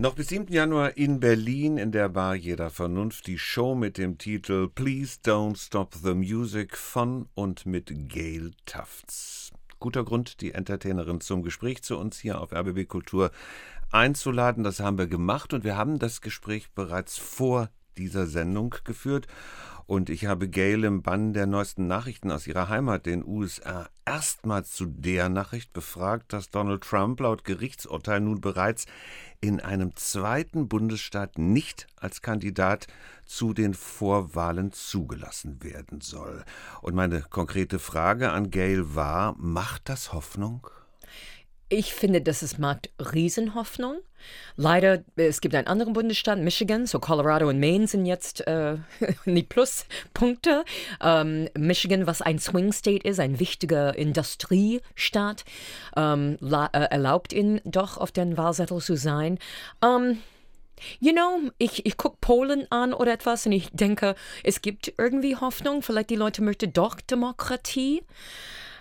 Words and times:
Noch 0.00 0.14
bis 0.14 0.28
7. 0.28 0.46
Januar 0.52 0.96
in 0.96 1.18
Berlin 1.18 1.76
in 1.76 1.90
der 1.90 2.08
Bar 2.08 2.36
Jeder 2.36 2.70
Vernunft 2.70 3.26
die 3.26 3.36
Show 3.36 3.74
mit 3.74 3.98
dem 3.98 4.16
Titel 4.16 4.68
Please 4.68 5.18
Don't 5.24 5.56
Stop 5.58 5.92
the 5.92 6.14
Music 6.14 6.76
von 6.76 7.26
und 7.34 7.66
mit 7.66 7.90
Gail 8.08 8.52
Tufts. 8.64 9.50
Guter 9.80 10.04
Grund, 10.04 10.40
die 10.40 10.52
Entertainerin 10.52 11.20
zum 11.20 11.42
Gespräch 11.42 11.82
zu 11.82 11.98
uns 11.98 12.16
hier 12.16 12.40
auf 12.40 12.52
RBB 12.52 12.86
Kultur 12.86 13.32
einzuladen. 13.90 14.62
Das 14.62 14.78
haben 14.78 14.98
wir 14.98 15.08
gemacht 15.08 15.52
und 15.52 15.64
wir 15.64 15.76
haben 15.76 15.98
das 15.98 16.20
Gespräch 16.20 16.70
bereits 16.76 17.18
vor 17.18 17.68
dieser 17.96 18.28
Sendung 18.28 18.76
geführt. 18.84 19.26
Und 19.88 20.10
ich 20.10 20.26
habe 20.26 20.50
Gail 20.50 20.84
im 20.84 21.00
Bann 21.00 21.32
der 21.32 21.46
neuesten 21.46 21.86
Nachrichten 21.86 22.30
aus 22.30 22.46
ihrer 22.46 22.68
Heimat, 22.68 23.06
den 23.06 23.24
USA, 23.24 23.88
erstmals 24.04 24.72
zu 24.72 24.84
der 24.84 25.30
Nachricht 25.30 25.72
befragt, 25.72 26.34
dass 26.34 26.50
Donald 26.50 26.82
Trump 26.82 27.20
laut 27.20 27.42
Gerichtsurteil 27.42 28.20
nun 28.20 28.42
bereits 28.42 28.84
in 29.40 29.60
einem 29.60 29.96
zweiten 29.96 30.68
Bundesstaat 30.68 31.38
nicht 31.38 31.86
als 31.96 32.20
Kandidat 32.20 32.86
zu 33.24 33.54
den 33.54 33.72
Vorwahlen 33.72 34.72
zugelassen 34.72 35.62
werden 35.62 36.02
soll. 36.02 36.44
Und 36.82 36.94
meine 36.94 37.22
konkrete 37.22 37.78
Frage 37.78 38.30
an 38.30 38.50
Gail 38.50 38.94
war, 38.94 39.36
macht 39.38 39.88
das 39.88 40.12
Hoffnung? 40.12 40.66
Ich 41.70 41.92
finde, 41.92 42.22
dass 42.22 42.40
es 42.40 42.56
macht 42.56 42.88
Riesenhoffnung. 43.12 43.96
Leider, 44.56 45.04
es 45.16 45.42
gibt 45.42 45.54
einen 45.54 45.66
anderen 45.66 45.92
Bundesstaat, 45.92 46.38
Michigan, 46.38 46.86
so 46.86 46.98
Colorado 46.98 47.46
und 47.46 47.60
Maine 47.60 47.86
sind 47.86 48.06
jetzt 48.06 48.46
äh, 48.46 48.78
die 49.26 49.42
Pluspunkte. 49.42 50.64
Ähm, 51.02 51.50
Michigan, 51.56 52.06
was 52.06 52.22
ein 52.22 52.38
Swing 52.38 52.72
State 52.72 53.06
ist, 53.06 53.20
ein 53.20 53.38
wichtiger 53.38 53.94
Industriestaat, 53.94 55.44
ähm, 55.94 56.38
äh, 56.40 56.68
erlaubt 56.72 57.34
ihn 57.34 57.60
doch 57.64 57.98
auf 57.98 58.12
den 58.12 58.38
Wahlzettel 58.38 58.80
zu 58.80 58.96
sein. 58.96 59.38
Ähm, 59.82 60.18
You 61.00 61.10
know, 61.10 61.50
ich, 61.58 61.86
ich 61.86 61.96
gucke 61.96 62.18
Polen 62.20 62.70
an 62.70 62.94
oder 62.94 63.12
etwas 63.12 63.46
und 63.46 63.50
ich 63.50 63.68
denke, 63.72 64.14
es 64.44 64.62
gibt 64.62 64.92
irgendwie 64.96 65.34
Hoffnung. 65.34 65.82
Vielleicht 65.82 66.08
die 66.10 66.14
Leute 66.14 66.40
möchten 66.40 66.72
doch 66.72 67.00
Demokratie. 67.00 68.04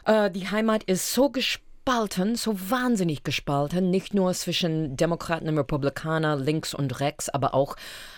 Äh, 0.05 0.29
die 0.29 0.47
Heimat 0.47 0.83
ist 0.83 1.11
so 1.11 1.31
gespalten 1.31 1.66
gespalten, 1.87 2.35
so 2.35 2.69
wahnsinnig 2.69 3.23
gespalten, 3.23 3.89
nicht 3.89 4.13
nur 4.13 4.33
zwischen 4.33 4.97
Demokraten 4.97 5.47
und 5.47 5.57
Republikanern, 5.57 6.43
links 6.43 6.73
und 6.73 6.99
rechts, 6.99 7.29
aber 7.29 7.53
auch 7.53 7.77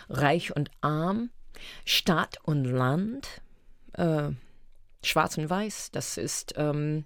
reich 0.09 0.55
und 0.55 0.71
arm, 0.81 1.29
Stadt 1.85 2.39
und 2.41 2.65
Land, 2.65 3.27
äh, 3.93 4.29
schwarz 5.03 5.37
und 5.37 5.51
weiß, 5.51 5.91
das 5.91 6.17
ist, 6.17 6.55
ähm, 6.57 7.05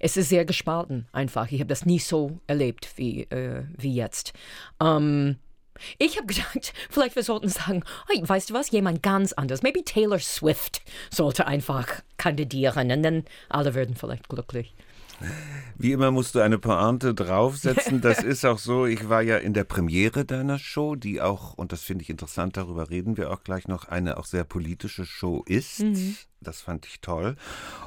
es 0.00 0.16
ist 0.16 0.30
sehr 0.30 0.46
gespalten 0.46 1.06
einfach. 1.12 1.52
Ich 1.52 1.60
habe 1.60 1.68
das 1.68 1.84
nie 1.84 1.98
so 1.98 2.40
erlebt 2.46 2.88
wie, 2.96 3.24
äh, 3.24 3.64
wie 3.76 3.94
jetzt. 3.94 4.32
Ähm, 4.82 5.36
ich 5.98 6.16
habe 6.16 6.26
gedacht, 6.34 6.72
vielleicht 6.88 7.14
wir 7.14 7.22
sollten 7.22 7.50
sagen, 7.50 7.84
hey, 8.08 8.26
weißt 8.26 8.48
du 8.48 8.54
was, 8.54 8.70
jemand 8.70 9.02
ganz 9.02 9.34
anders. 9.34 9.60
Maybe 9.60 9.84
Taylor 9.84 10.18
Swift 10.18 10.80
sollte 11.10 11.46
einfach 11.46 11.88
kandidieren 12.16 12.90
und 12.90 13.02
dann 13.02 13.24
alle 13.50 13.74
würden 13.74 13.96
vielleicht 13.96 14.30
glücklich. 14.30 14.74
Wie 15.76 15.92
immer 15.92 16.10
musst 16.10 16.34
du 16.34 16.40
eine 16.40 16.58
Pointe 16.58 17.14
draufsetzen. 17.14 18.00
Das 18.08 18.22
ist 18.22 18.44
auch 18.44 18.58
so. 18.58 18.86
Ich 18.86 19.08
war 19.08 19.22
ja 19.22 19.36
in 19.38 19.54
der 19.54 19.64
Premiere 19.64 20.24
deiner 20.24 20.58
Show, 20.58 20.94
die 20.96 21.20
auch, 21.20 21.54
und 21.54 21.72
das 21.72 21.82
finde 21.82 22.02
ich 22.02 22.10
interessant, 22.10 22.56
darüber 22.56 22.90
reden 22.90 23.16
wir 23.16 23.30
auch 23.30 23.42
gleich 23.42 23.68
noch, 23.68 23.86
eine 23.86 24.16
auch 24.16 24.24
sehr 24.24 24.44
politische 24.44 25.04
Show 25.04 25.42
ist. 25.46 25.80
Mhm. 25.80 26.16
Das 26.40 26.60
fand 26.60 26.86
ich 26.86 27.00
toll. 27.00 27.34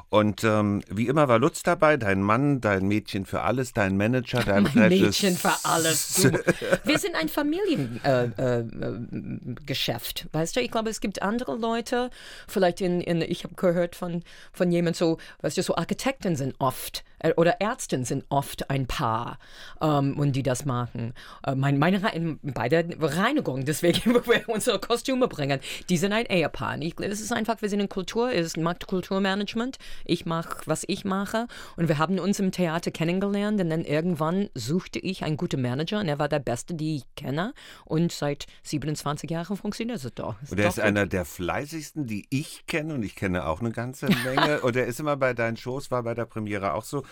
Und 0.10 0.44
ähm, 0.44 0.84
wie 0.90 1.08
immer 1.08 1.30
war 1.30 1.40
Lutz 1.40 1.64
dabei, 1.64 1.96
dein 1.96 2.22
Mann, 2.22 2.60
dein 2.60 2.86
Mädchen 2.86 3.26
für 3.26 3.44
alles, 3.44 3.72
dein 3.72 3.96
Manager, 3.96 4.44
dein 4.44 4.64
mein 4.76 4.90
Mädchen 4.90 5.38
für 5.38 5.54
alles. 5.64 6.16
Du. 6.16 6.32
Wir 6.84 7.00
sind 7.00 7.16
ein 7.16 7.30
Familiengeschäft, 7.30 10.22
äh, 10.22 10.28
äh, 10.28 10.34
weißt 10.34 10.58
du? 10.58 10.60
Ich 10.60 10.70
glaube, 10.70 10.90
es 10.90 11.00
gibt 11.00 11.22
andere 11.22 11.56
Leute, 11.56 12.10
vielleicht 12.48 12.82
in, 12.82 13.00
in 13.00 13.22
ich 13.22 13.46
habe 13.46 13.56
gehört 13.56 13.96
von, 13.96 14.22
von 14.52 14.70
jemand 14.70 14.98
so, 14.98 15.18
weißt 15.42 15.58
du, 15.58 15.64
so 15.64 15.78
Architekten 15.78 16.36
sind 16.36 16.56
oft 16.60 17.06
äh, 17.20 17.34
oder 17.36 17.62
Ärzten 17.62 18.04
sind 18.06 18.26
oft 18.30 18.70
ein 18.70 18.88
Paar 18.88 19.40
ähm, 19.82 20.18
und 20.20 20.34
die 20.34 20.44
das 20.44 20.66
machen. 20.66 21.14
Äh, 21.46 21.56
mein, 21.56 21.80
meine 21.80 22.02
bei 22.42 22.70
der 22.70 22.86
Reinigung, 23.00 23.66
deswegen, 23.66 24.02
wo 24.14 24.26
wir 24.28 24.48
unsere 24.48 24.80
Kostüme 24.80 25.28
bringen, 25.28 25.60
die 25.90 25.98
sind 25.98 26.14
ein 26.14 26.26
Ehepaar. 26.26 26.82
Ich, 26.82 27.00
es 27.00 27.22
ist 27.22 27.32
einfach, 27.32 27.62
wir 27.62 27.70
sind 27.70 27.80
in 27.80 27.90
Kultur, 27.90 28.32
ist 28.46 28.58
Marktkulturmanagement. 28.58 29.78
Ich 30.06 30.26
mache, 30.26 30.58
was 30.66 30.84
ich 30.88 31.06
mache. 31.06 31.48
Und 31.78 31.88
wir 31.88 31.98
haben 31.98 32.20
uns 32.20 32.40
im 32.40 32.52
Theater 32.52 32.92
kennengelernt 32.92 33.60
und 33.62 33.70
dann 33.70 33.84
irgendwann 33.84 34.50
suchte 34.56 35.00
ich 35.00 35.24
einen 35.24 35.38
guten 35.38 35.62
Manager 35.62 36.00
und 36.00 36.08
er 36.08 36.20
war 36.20 36.30
der 36.30 36.40
Beste, 36.40 36.74
den 36.74 36.96
ich 36.96 37.16
kenne. 37.16 37.54
Und 37.86 38.12
seit 38.12 38.46
27 38.64 39.30
Jahren 39.30 39.58
funktioniert 39.58 40.04
es 40.04 40.14
doch. 40.14 40.36
und 40.50 40.60
er 40.60 40.68
ist 40.68 40.80
einer 40.80 41.06
der 41.06 41.26
fleißigsten, 41.26 42.08
die 42.08 42.26
ich 42.30 42.66
kenne 42.68 42.94
und 42.94 43.04
ich 43.04 43.16
kenne 43.16 43.46
auch 43.46 43.62
eine 43.62 43.72
ganze 43.72 44.08
Menge. 44.08 44.62
und 44.62 44.76
er 44.76 44.86
ist 44.86 45.00
immer 45.00 45.18
bei 45.18 45.34
deinen 45.34 45.58
Shows, 45.58 45.92
war 45.92 46.04
bei 46.04 46.14
der 46.14 46.26
Premiere 46.26 46.74
auch 46.74 46.84
so 46.84 47.04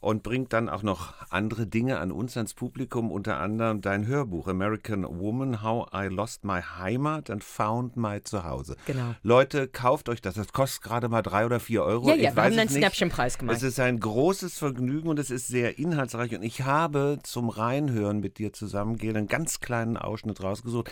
und 0.00 0.22
bringt 0.22 0.52
dann 0.52 0.68
auch 0.68 0.82
noch 0.82 1.14
andere 1.30 1.66
Dinge 1.66 1.98
an 1.98 2.12
uns, 2.12 2.36
ans 2.36 2.54
Publikum, 2.54 3.10
unter 3.10 3.38
anderem 3.38 3.80
dein 3.80 4.06
Hörbuch 4.06 4.48
American 4.48 5.04
Woman, 5.04 5.62
How 5.62 5.88
I 5.94 6.06
Lost 6.06 6.44
My 6.44 6.60
Heimat 6.60 7.30
and 7.30 7.44
Found 7.44 7.96
My 7.96 8.22
Zuhause. 8.22 8.76
Genau. 8.86 9.14
Leute, 9.22 9.68
kauft 9.68 10.08
euch 10.08 10.20
das. 10.20 10.34
Das 10.34 10.52
kostet 10.52 10.69
kostet 10.70 10.82
gerade 10.82 11.08
mal 11.08 11.22
drei 11.22 11.46
oder 11.46 11.60
vier 11.60 11.82
Euro. 11.82 12.08
Ja, 12.08 12.14
ja, 12.14 12.30
ich 12.30 12.36
wir 12.36 12.44
haben 12.44 12.58
einen 12.58 12.68
Snapchenpreis 12.68 13.38
gemacht. 13.38 13.56
Es 13.56 13.62
ist 13.62 13.80
ein 13.80 13.98
großes 13.98 14.58
Vergnügen 14.58 15.08
und 15.08 15.18
es 15.18 15.30
ist 15.30 15.48
sehr 15.48 15.78
inhaltsreich. 15.78 16.34
Und 16.34 16.42
ich 16.42 16.62
habe 16.62 17.18
zum 17.22 17.48
Reinhören 17.48 18.20
mit 18.20 18.38
dir 18.38 18.52
zusammen, 18.52 18.96
Gel, 18.96 19.16
einen 19.16 19.28
ganz 19.28 19.60
kleinen 19.60 19.96
Ausschnitt 19.96 20.42
rausgesucht, 20.42 20.90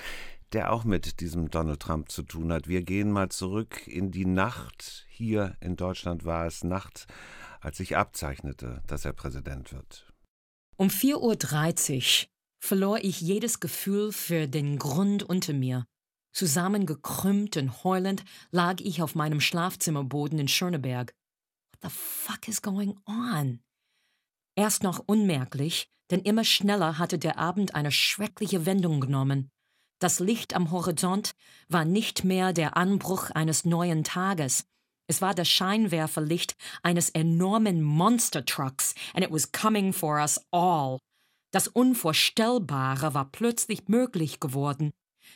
der 0.53 0.73
auch 0.73 0.85
mit 0.85 1.21
diesem 1.21 1.51
Donald 1.51 1.81
Trump 1.81 2.11
zu 2.11 2.23
tun 2.23 2.53
hat. 2.53 2.69
Wir 2.69 2.83
gehen 2.83 3.11
mal 3.11 3.29
zurück 3.29 3.87
in 3.87 4.11
die 4.11 4.27
Nacht. 4.27 5.07
Hier 5.09 5.57
in 5.61 5.77
Deutschland 5.77 6.25
war 6.25 6.47
es 6.47 6.65
Nacht, 6.65 7.07
als 7.61 7.79
sich 7.79 7.97
abzeichnete, 7.97 8.83
dass 8.87 9.05
er 9.05 9.13
Präsident 9.13 9.73
wird. 9.73 10.13
Um 10.77 10.89
4.30 10.89 12.25
Uhr 12.25 12.29
verlor 12.61 12.99
ich 13.03 13.21
jedes 13.21 13.61
Gefühl 13.61 14.13
für 14.13 14.49
den 14.49 14.79
Grund 14.79 15.23
unter 15.23 15.53
mir. 15.53 15.87
Zusammengekrümmt 16.39 17.57
und 17.57 17.83
heulend 17.83 18.25
lag 18.53 18.77
ich 18.79 19.03
auf 19.03 19.17
meinem 19.17 19.41
Schlafzimmerboden 19.41 20.39
in 20.39 20.47
Schöneberg. 20.47 21.13
What 21.73 21.91
the 21.91 21.99
fuck 21.99 22.47
is 22.47 22.63
going 22.63 22.97
on? 23.07 23.59
Erst 24.55 24.85
noch 24.85 25.03
unmerklich, 25.05 25.89
denn 26.13 26.21
immer 26.21 26.45
schneller 26.45 26.97
hatte 26.97 27.19
der 27.19 27.39
Abend 27.39 27.75
eine 27.75 27.91
schreckliche 27.91 28.67
Wendung 28.67 29.01
genommen. 29.01 29.51
Das 29.99 30.21
Licht 30.21 30.55
am 30.55 30.71
Horizont 30.71 31.33
war 31.67 31.85
nicht 31.85 32.23
mehr 32.23 32.53
der 32.53 32.77
Anbruch 32.77 33.31
eines 33.31 33.65
neuen 33.65 34.05
Tages. 34.05 34.65
Es 35.09 35.21
war 35.21 35.35
das 35.35 35.49
Scheinwerferlicht 35.49 36.55
eines 36.85 37.11
enormen 37.11 37.83
Monster-Trucks, 37.83 38.95
and 39.13 39.25
it 39.25 39.33
was 39.33 39.51
coming 39.51 39.93
for 39.93 40.21
us 40.21 40.41
all. 40.53 40.99
Das 41.51 41.67
Unvorstellbare 41.67 43.13
war 43.13 43.29
plötzlich 43.33 43.89
möglich 43.89 44.39
geworden. 44.39 44.93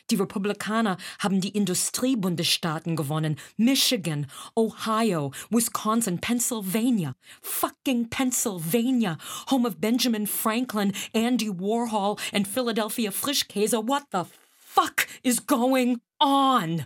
Die 0.09 0.15
Republikaner 0.15 0.97
haben 1.19 1.39
die 1.39 1.49
Industriebundesstaaten 1.49 2.95
gewonnen. 2.95 3.37
Michigan, 3.55 4.27
Ohio, 4.55 5.31
Wisconsin, 5.49 6.19
Pennsylvania. 6.19 7.15
Fucking 7.41 8.09
Pennsylvania. 8.09 9.17
Home 9.49 9.67
of 9.67 9.77
Benjamin 9.79 10.27
Franklin, 10.27 10.93
Andy 11.13 11.49
Warhol 11.49 12.17
and 12.33 12.47
Philadelphia 12.47 13.11
Frischkäse. 13.11 13.87
What 13.87 14.03
the 14.11 14.23
fuck 14.59 15.07
is 15.23 15.45
going 15.47 16.01
on? 16.19 16.85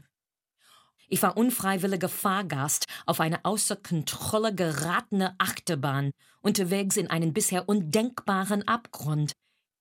Ich 1.10 1.24
war 1.24 1.38
unfreiwilliger 1.38 2.10
Fahrgast 2.10 2.86
auf 3.06 3.22
eine 3.22 3.46
außer 3.46 3.78
Kontrolle 3.78 4.54
geratene 4.54 5.36
Achterbahn, 5.38 6.12
unterwegs 6.42 6.98
in 6.98 7.10
einen 7.10 7.34
bisher 7.34 7.70
undenkbaren 7.70 8.68
Abgrund. 8.68 9.32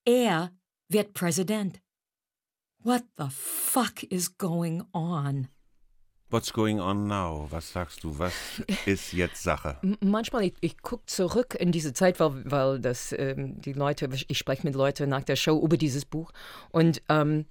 Er 0.05 0.53
wird 0.89 1.15
Präsident. 1.15 1.81
What 2.87 3.03
the 3.17 3.31
fuck 3.31 4.05
is 4.13 4.29
going 4.29 4.85
on? 4.95 5.49
What's 6.31 6.53
going 6.53 6.79
on 6.79 7.09
now? 7.09 7.49
Was 7.51 7.73
sagst 7.73 8.05
du? 8.05 8.17
Was 8.17 8.33
ist 8.87 9.13
jetzt 9.13 9.43
Sache? 9.43 9.79
Manchmal, 10.01 10.45
ich, 10.45 10.55
ich 10.61 10.81
gucke 10.83 11.05
zurück 11.07 11.57
in 11.59 11.73
diese 11.73 11.95
Zeit, 11.95 12.21
weil, 12.21 12.45
weil 12.45 12.79
das, 12.79 13.11
ähm, 13.11 13.61
die 13.61 13.73
Leute, 13.73 14.09
ich 14.29 14.39
spreche 14.39 14.65
mit 14.65 14.77
Leuten 14.77 15.09
nach 15.09 15.25
der 15.25 15.35
Show 15.35 15.61
über 15.61 15.77
dieses 15.77 16.05
Buch 16.05 16.31
und 16.71 17.03
ähm, 17.09 17.47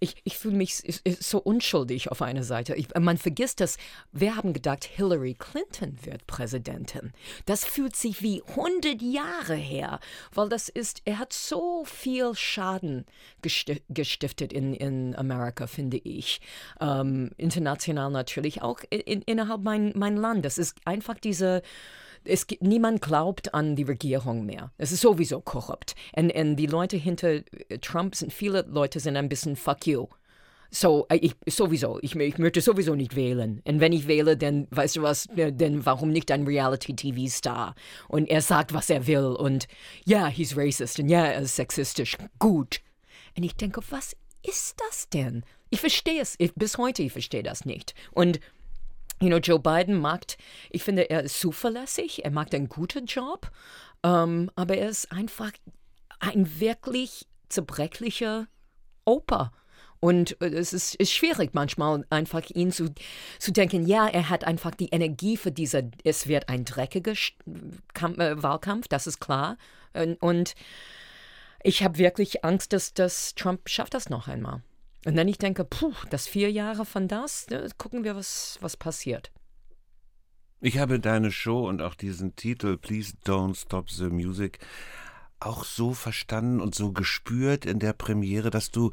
ich, 0.00 0.16
ich 0.24 0.38
fühle 0.38 0.56
mich 0.56 0.82
so 1.20 1.38
unschuldig 1.38 2.10
auf 2.10 2.22
einer 2.22 2.42
Seite. 2.42 2.74
Ich, 2.74 2.88
man 2.98 3.18
vergisst 3.18 3.60
das. 3.60 3.76
Wir 4.12 4.36
haben 4.36 4.52
gedacht, 4.52 4.84
Hillary 4.84 5.34
Clinton 5.34 5.96
wird 6.02 6.26
Präsidentin. 6.26 7.12
Das 7.46 7.64
fühlt 7.64 7.96
sich 7.96 8.22
wie 8.22 8.42
100 8.42 9.00
Jahre 9.00 9.54
her, 9.54 10.00
weil 10.34 10.48
das 10.48 10.68
ist, 10.68 11.02
er 11.04 11.18
hat 11.18 11.32
so 11.32 11.84
viel 11.84 12.34
Schaden 12.34 13.04
gestiftet 13.42 14.52
in, 14.52 14.74
in 14.74 15.14
Amerika, 15.16 15.66
finde 15.66 15.98
ich. 15.98 16.40
Ähm, 16.80 17.30
international 17.36 18.10
natürlich 18.10 18.62
auch 18.62 18.80
in, 18.90 19.22
innerhalb 19.22 19.62
mein, 19.62 19.92
mein 19.94 20.16
Land. 20.16 20.44
Das 20.44 20.58
ist 20.58 20.78
einfach 20.84 21.18
diese 21.18 21.62
es 22.24 22.46
gibt, 22.46 22.62
niemand 22.62 23.00
glaubt 23.00 23.54
an 23.54 23.76
die 23.76 23.82
Regierung 23.82 24.46
mehr. 24.46 24.72
Es 24.78 24.92
ist 24.92 25.00
sowieso 25.00 25.40
korrupt. 25.40 25.94
Und, 26.14 26.34
und 26.34 26.56
die 26.56 26.66
Leute 26.66 26.96
hinter 26.96 27.40
Trump 27.80 28.14
sind, 28.14 28.32
viele 28.32 28.62
Leute 28.68 29.00
sind 29.00 29.16
ein 29.16 29.28
bisschen 29.28 29.56
fuck 29.56 29.86
you. 29.86 30.06
So, 30.74 31.06
äh, 31.10 31.16
ich 31.16 31.34
sowieso, 31.46 31.98
ich, 32.00 32.16
ich 32.16 32.38
möchte 32.38 32.62
sowieso 32.62 32.94
nicht 32.94 33.14
wählen. 33.14 33.60
Und 33.66 33.80
wenn 33.80 33.92
ich 33.92 34.08
wähle, 34.08 34.36
dann, 34.36 34.66
weißt 34.70 34.96
du 34.96 35.02
was, 35.02 35.28
dann 35.34 35.84
warum 35.84 36.10
nicht 36.10 36.30
ein 36.30 36.46
Reality-TV-Star? 36.46 37.74
Und 38.08 38.28
er 38.30 38.40
sagt, 38.40 38.72
was 38.72 38.88
er 38.88 39.06
will 39.06 39.36
und 39.38 39.68
ja, 40.06 40.20
yeah, 40.20 40.28
he's 40.28 40.56
racist 40.56 40.98
und 40.98 41.08
ja, 41.08 41.24
yeah, 41.24 41.32
er 41.32 41.42
ist 41.42 41.56
sexistisch. 41.56 42.16
Gut. 42.38 42.80
Und 43.36 43.44
ich 43.44 43.54
denke, 43.54 43.82
was 43.90 44.16
ist 44.42 44.76
das 44.88 45.08
denn? 45.10 45.44
Ich 45.68 45.80
verstehe 45.80 46.20
es, 46.20 46.34
ich, 46.38 46.54
bis 46.54 46.78
heute, 46.78 47.02
ich 47.02 47.12
verstehe 47.12 47.42
das 47.42 47.64
nicht. 47.64 47.94
Und 48.10 48.40
You 49.22 49.28
know, 49.28 49.38
Joe 49.38 49.60
Biden 49.60 50.00
macht, 50.00 50.36
ich 50.70 50.82
finde, 50.82 51.08
er 51.08 51.22
ist 51.22 51.38
zuverlässig, 51.38 52.24
er 52.24 52.32
macht 52.32 52.54
einen 52.54 52.68
guten 52.68 53.06
Job, 53.06 53.52
ähm, 54.02 54.50
aber 54.56 54.76
er 54.76 54.88
ist 54.88 55.12
einfach 55.12 55.52
ein 56.18 56.58
wirklich 56.58 57.26
zerbrechlicher 57.48 58.48
Opa. 59.04 59.52
Und 60.00 60.40
äh, 60.42 60.46
es 60.46 60.72
ist, 60.72 60.96
ist, 60.96 61.12
schwierig 61.12 61.50
manchmal 61.52 62.04
einfach 62.10 62.42
ihn 62.50 62.72
zu, 62.72 62.92
zu 63.38 63.52
denken, 63.52 63.86
ja, 63.86 64.08
er 64.08 64.28
hat 64.28 64.42
einfach 64.42 64.72
die 64.72 64.88
Energie 64.88 65.36
für 65.36 65.52
diese, 65.52 65.88
es 66.02 66.26
wird 66.26 66.48
ein 66.48 66.64
dreckiger 66.64 67.14
Kampf, 67.94 68.18
äh, 68.18 68.42
Wahlkampf, 68.42 68.88
das 68.88 69.06
ist 69.06 69.20
klar. 69.20 69.56
Und, 70.20 70.54
ich 71.64 71.84
habe 71.84 71.98
wirklich 71.98 72.44
Angst, 72.44 72.72
dass, 72.72 72.92
dass 72.92 73.36
Trump 73.36 73.68
schafft 73.68 73.94
das 73.94 74.10
noch 74.10 74.26
einmal. 74.26 74.62
Und 75.04 75.16
dann 75.16 75.28
ich 75.28 75.38
denke, 75.38 75.64
puh, 75.64 75.92
das 76.10 76.28
vier 76.28 76.50
Jahre 76.50 76.84
von 76.84 77.08
das, 77.08 77.48
ne, 77.50 77.68
gucken 77.76 78.04
wir, 78.04 78.14
was, 78.14 78.58
was 78.60 78.76
passiert. 78.76 79.32
Ich 80.60 80.78
habe 80.78 81.00
deine 81.00 81.32
Show 81.32 81.68
und 81.68 81.82
auch 81.82 81.96
diesen 81.96 82.36
Titel 82.36 82.76
Please 82.76 83.14
Don't 83.24 83.56
Stop 83.56 83.90
the 83.90 84.10
Music 84.10 84.60
auch 85.46 85.64
so 85.64 85.92
verstanden 85.92 86.60
und 86.60 86.74
so 86.74 86.92
gespürt 86.92 87.64
in 87.64 87.78
der 87.78 87.92
Premiere, 87.92 88.50
dass 88.50 88.70
du 88.70 88.90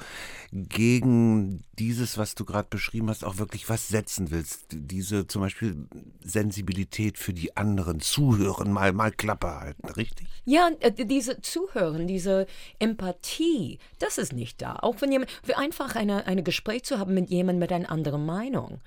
gegen 0.52 1.64
dieses, 1.78 2.18
was 2.18 2.36
du 2.36 2.46
gerade 2.46 2.68
beschrieben 2.70 3.10
hast, 3.10 3.24
auch 3.24 3.38
wirklich 3.38 3.70
was 3.70 3.88
setzen 3.88 4.32
willst. 4.32 4.66
Diese 4.72 5.28
zum 5.28 5.42
Beispiel 5.42 5.88
Sensibilität 6.22 7.18
für 7.18 7.34
die 7.34 7.56
anderen, 7.58 8.00
zuhören, 8.00 8.72
mal, 8.72 8.94
mal 8.94 9.12
Klappe 9.12 9.60
halten, 9.60 9.88
richtig? 9.90 10.28
Ja, 10.46 10.70
äh, 10.80 10.92
diese 10.92 11.42
Zuhören, 11.42 12.08
diese 12.08 12.48
Empathie, 12.80 13.80
das 14.00 14.18
ist 14.18 14.34
nicht 14.34 14.62
da. 14.62 14.76
Auch 14.82 15.02
wenn 15.02 15.12
jemand, 15.12 15.32
einfach 15.56 15.96
eine, 15.96 16.26
eine 16.28 16.44
Gespräch 16.44 16.84
zu 16.84 17.00
haben 17.00 17.14
mit 17.14 17.30
jemandem 17.30 17.60
mit 17.60 17.72
einer 17.72 17.90
anderen 17.90 18.26
Meinung. 18.26 18.82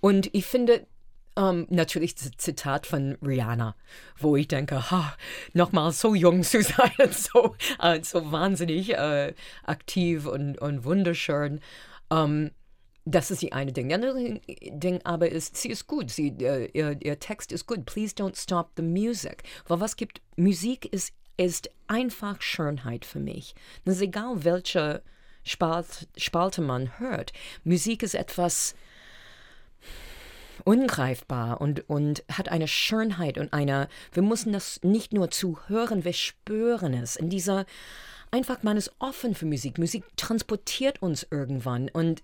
Und 0.00 0.30
ich 0.34 0.46
finde, 0.46 0.86
um, 1.34 1.44
ähm, 1.44 1.66
natürlich 1.70 2.14
das 2.14 2.30
Zitat 2.36 2.86
von 2.86 3.16
Rihanna, 3.22 3.74
wo 4.18 4.36
ich 4.36 4.48
denke, 4.48 4.90
ha, 4.90 5.16
nochmal 5.52 5.92
so 5.92 6.14
jung 6.14 6.42
zu 6.42 6.62
sein 6.62 6.92
und 6.98 7.14
so, 7.14 7.56
uh, 7.82 7.98
so 8.02 8.30
wahnsinnig 8.32 8.90
uh, 8.90 9.32
aktiv 9.64 10.26
und, 10.26 10.58
und 10.58 10.84
wunderschön. 10.84 11.60
Um, 12.08 12.18
ähm, 12.18 12.50
das 13.04 13.32
ist 13.32 13.42
die 13.42 13.52
eine 13.52 13.72
Ding. 13.72 13.88
Die 13.88 13.94
andere 13.94 14.40
Ding 14.70 15.00
aber 15.02 15.28
ist, 15.28 15.56
sie 15.56 15.70
ist 15.70 15.88
gut. 15.88 16.10
Sie, 16.10 16.30
uh, 16.32 16.68
ihr, 16.72 16.96
ihr 17.00 17.18
Text 17.18 17.50
ist 17.50 17.66
gut. 17.66 17.84
Please 17.84 18.14
don't 18.14 18.40
stop 18.40 18.70
the 18.76 18.82
music. 18.82 19.42
Weil 19.66 19.80
was 19.80 19.96
gibt, 19.96 20.20
Musik 20.36 20.86
ist, 20.92 21.12
ist 21.36 21.70
einfach 21.88 22.40
Schönheit 22.42 23.04
für 23.04 23.18
mich. 23.18 23.54
Es 23.84 23.96
ist 23.96 24.02
egal, 24.02 24.44
welche 24.44 25.02
Spalt, 25.44 26.08
Spalte 26.16 26.60
man 26.60 26.98
hört. 26.98 27.32
Musik 27.64 28.02
ist 28.02 28.14
etwas, 28.14 28.76
ungreifbar 30.64 31.60
und, 31.60 31.88
und 31.88 32.24
hat 32.30 32.48
eine 32.48 32.68
Schönheit 32.68 33.38
und 33.38 33.52
eine, 33.52 33.88
wir 34.12 34.22
müssen 34.22 34.52
das 34.52 34.80
nicht 34.82 35.12
nur 35.12 35.30
zuhören, 35.30 36.04
wir 36.04 36.12
spüren 36.12 36.94
es. 36.94 37.16
In 37.16 37.30
dieser, 37.30 37.66
einfach, 38.30 38.62
man 38.62 38.76
ist 38.76 38.92
offen 38.98 39.34
für 39.34 39.46
Musik. 39.46 39.78
Musik 39.78 40.04
transportiert 40.16 41.02
uns 41.02 41.26
irgendwann 41.30 41.88
und 41.88 42.22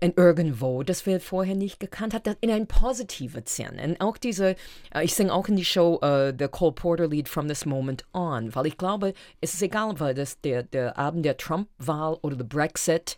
in 0.00 0.12
irgendwo, 0.14 0.82
das 0.82 1.06
wir 1.06 1.20
vorher 1.20 1.54
nicht 1.54 1.80
gekannt 1.80 2.12
hatten, 2.12 2.36
in 2.40 2.50
ein 2.50 2.66
positives 2.66 3.56
Sinn. 3.56 3.80
Und 3.82 4.00
auch 4.00 4.18
diese, 4.18 4.56
äh, 4.94 5.04
ich 5.04 5.14
singe 5.14 5.32
auch 5.32 5.48
in 5.48 5.56
die 5.56 5.64
Show 5.64 5.98
uh, 6.02 6.32
The 6.38 6.48
Cole 6.48 6.72
Porter 6.72 7.08
Lied 7.08 7.28
From 7.28 7.48
This 7.48 7.64
Moment 7.64 8.04
On, 8.12 8.54
weil 8.54 8.66
ich 8.66 8.76
glaube, 8.76 9.14
es 9.40 9.54
ist 9.54 9.62
egal, 9.62 9.98
weil 9.98 10.14
das 10.14 10.40
der, 10.42 10.64
der 10.64 10.98
Abend 10.98 11.24
der 11.24 11.38
Trump-Wahl 11.38 12.18
oder 12.20 12.36
der 12.36 12.44
Brexit 12.44 13.16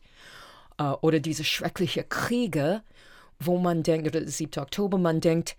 uh, 0.80 0.94
oder 1.00 1.18
diese 1.18 1.42
schreckliche 1.42 2.04
Kriege, 2.04 2.82
wo 3.38 3.58
man 3.58 3.82
denkt, 3.82 4.06
oder 4.08 4.26
7. 4.26 4.60
Oktober, 4.62 4.98
man 4.98 5.20
denkt, 5.20 5.56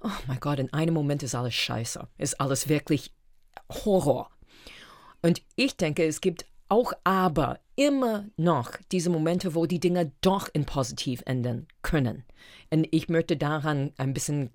oh 0.00 0.10
mein 0.26 0.40
Gott, 0.40 0.58
in 0.58 0.72
einem 0.72 0.94
Moment 0.94 1.22
ist 1.22 1.34
alles 1.34 1.54
scheiße, 1.54 2.06
ist 2.18 2.40
alles 2.40 2.68
wirklich 2.68 3.12
Horror. 3.70 4.30
Und 5.22 5.42
ich 5.56 5.76
denke, 5.76 6.04
es 6.04 6.20
gibt 6.20 6.46
auch 6.68 6.92
aber 7.04 7.60
immer 7.76 8.26
noch 8.36 8.72
diese 8.92 9.10
Momente, 9.10 9.54
wo 9.54 9.66
die 9.66 9.80
Dinge 9.80 10.12
doch 10.20 10.48
in 10.52 10.64
positiv 10.64 11.22
enden 11.26 11.66
können. 11.82 12.24
Und 12.70 12.86
ich 12.90 13.08
möchte 13.08 13.36
daran 13.36 13.92
ein 13.96 14.12
bisschen 14.12 14.50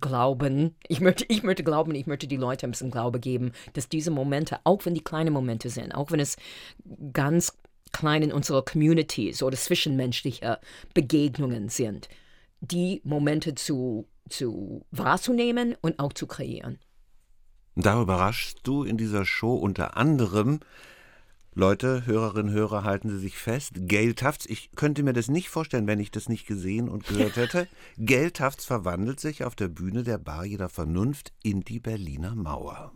glauben, 0.00 0.74
ich 0.86 1.00
möchte, 1.00 1.24
ich 1.28 1.42
möchte 1.42 1.64
glauben, 1.64 1.94
ich 1.94 2.06
möchte 2.06 2.26
die 2.26 2.36
Leute 2.36 2.66
ein 2.66 2.70
bisschen 2.70 2.90
Glaube 2.90 3.20
geben, 3.20 3.52
dass 3.72 3.88
diese 3.88 4.10
Momente, 4.10 4.58
auch 4.64 4.84
wenn 4.84 4.94
die 4.94 5.04
kleine 5.04 5.30
Momente 5.30 5.70
sind, 5.70 5.94
auch 5.94 6.10
wenn 6.10 6.20
es 6.20 6.36
ganz 7.12 7.56
klein 7.92 8.22
in 8.22 8.32
unserer 8.32 8.64
Communities 8.64 9.42
oder 9.42 9.56
zwischenmenschliche 9.56 10.58
Begegnungen 10.94 11.68
sind, 11.68 12.08
die 12.60 13.00
Momente 13.04 13.54
zu, 13.54 14.06
zu 14.28 14.84
wahrzunehmen 14.90 15.76
und 15.80 15.98
auch 15.98 16.12
zu 16.12 16.26
kreieren. 16.26 16.78
Da 17.76 18.00
überraschst 18.00 18.60
du 18.64 18.82
in 18.82 18.96
dieser 18.96 19.24
Show 19.24 19.54
unter 19.54 19.96
anderem 19.96 20.60
Leute, 21.54 22.06
Hörerinnen, 22.06 22.52
Hörer, 22.52 22.84
halten 22.84 23.10
Sie 23.10 23.18
sich 23.18 23.36
fest. 23.36 23.72
Gail 23.88 24.14
Tafts, 24.14 24.46
ich 24.46 24.70
könnte 24.76 25.02
mir 25.02 25.12
das 25.12 25.28
nicht 25.28 25.48
vorstellen, 25.48 25.88
wenn 25.88 25.98
ich 25.98 26.12
das 26.12 26.28
nicht 26.28 26.46
gesehen 26.46 26.88
und 26.88 27.06
gehört 27.06 27.36
hätte. 27.36 27.66
Gail 27.98 28.30
Tafts 28.30 28.64
verwandelt 28.64 29.18
sich 29.18 29.42
auf 29.42 29.56
der 29.56 29.66
Bühne 29.66 30.04
der 30.04 30.18
Bar 30.18 30.44
jeder 30.44 30.68
Vernunft 30.68 31.32
in 31.42 31.62
die 31.62 31.80
Berliner 31.80 32.36
Mauer. 32.36 32.92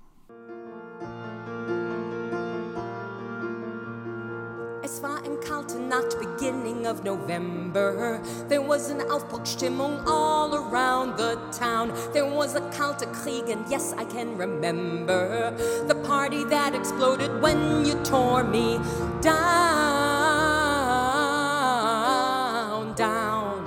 Es 4.84 5.00
war 5.00 5.18
eine 5.24 5.36
kalte 5.36 5.78
Nacht, 5.78 6.18
beginning 6.18 6.88
of 6.88 7.04
November. 7.04 8.20
There 8.48 8.60
was 8.60 8.90
an 8.90 9.00
Aufbruchstimmung 9.00 10.04
all 10.08 10.56
around 10.56 11.16
the 11.16 11.38
town. 11.56 11.92
There 12.12 12.26
was 12.26 12.56
a 12.56 12.62
kalte 12.76 13.06
Krieg, 13.12 13.48
and 13.48 13.64
yes, 13.70 13.94
I 13.96 14.04
can 14.04 14.36
remember 14.36 15.52
the 15.86 15.94
party 15.94 16.42
that 16.46 16.74
exploded 16.74 17.30
when 17.40 17.84
you 17.84 17.94
tore 18.02 18.42
me 18.42 18.80
down, 19.20 19.52
down. 22.96 23.62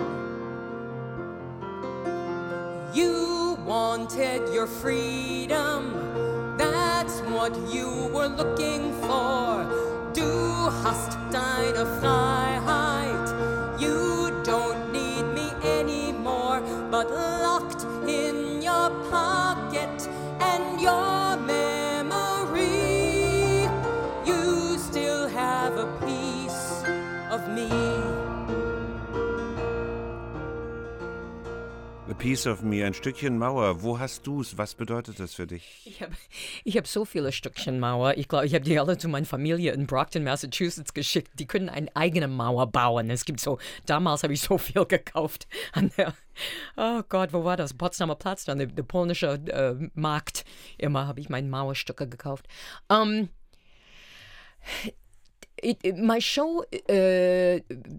You 2.93 3.57
wanted 3.65 4.53
your 4.53 4.67
freedom, 4.67 5.93
that's 6.57 7.21
what 7.31 7.55
you 7.71 8.09
were 8.13 8.27
looking 8.27 8.91
for 9.03 9.84
hast 10.83 11.17
deine 11.31 11.85
Freiheit. 11.99 13.33
You 13.77 14.31
don't 14.43 14.91
need 14.91 15.25
me 15.33 15.51
anymore, 15.63 16.61
but 16.91 17.07
Piece 32.25 32.47
of 32.47 32.63
Me, 32.63 32.83
ein 32.83 32.95
Stückchen 32.95 33.37
Mauer. 33.37 33.83
Wo 33.83 33.99
hast 33.99 34.25
du 34.25 34.41
es? 34.41 34.57
Was 34.57 34.73
bedeutet 34.73 35.19
das 35.19 35.35
für 35.35 35.45
dich? 35.45 35.83
Ich 35.85 36.01
habe 36.01 36.11
ich 36.63 36.75
hab 36.75 36.87
so 36.87 37.05
viele 37.05 37.31
Stückchen 37.31 37.79
Mauer. 37.79 38.17
Ich 38.17 38.27
glaube, 38.27 38.47
ich 38.47 38.55
habe 38.55 38.65
die 38.65 38.79
alle 38.79 38.97
zu 38.97 39.07
meiner 39.07 39.27
Familie 39.27 39.73
in 39.73 39.85
Brockton, 39.85 40.23
Massachusetts 40.23 40.95
geschickt. 40.95 41.29
Die 41.37 41.45
können 41.45 41.69
eine 41.69 41.95
eigene 41.95 42.27
Mauer 42.27 42.65
bauen. 42.65 43.11
Es 43.11 43.25
gibt 43.25 43.41
so, 43.41 43.59
damals 43.85 44.23
habe 44.23 44.33
ich 44.33 44.41
so 44.41 44.57
viel 44.57 44.85
gekauft 44.87 45.45
an 45.73 45.91
der, 45.97 46.15
oh 46.77 47.03
Gott, 47.09 47.31
wo 47.31 47.43
war 47.43 47.57
das? 47.57 47.75
Potsdamer 47.75 48.15
Platz, 48.15 48.45
dann 48.45 48.57
der, 48.57 48.67
der 48.67 48.81
polnische 48.81 49.33
äh, 49.45 49.75
Markt. 49.93 50.45
Immer 50.79 51.05
habe 51.05 51.19
ich 51.19 51.29
meine 51.29 51.47
Mauerstücke 51.47 52.09
gekauft. 52.09 52.47
Um, 52.87 53.29
ähm, 55.65 56.05
meine 56.05 56.21
Show 56.21 56.63
äh, 56.89 57.57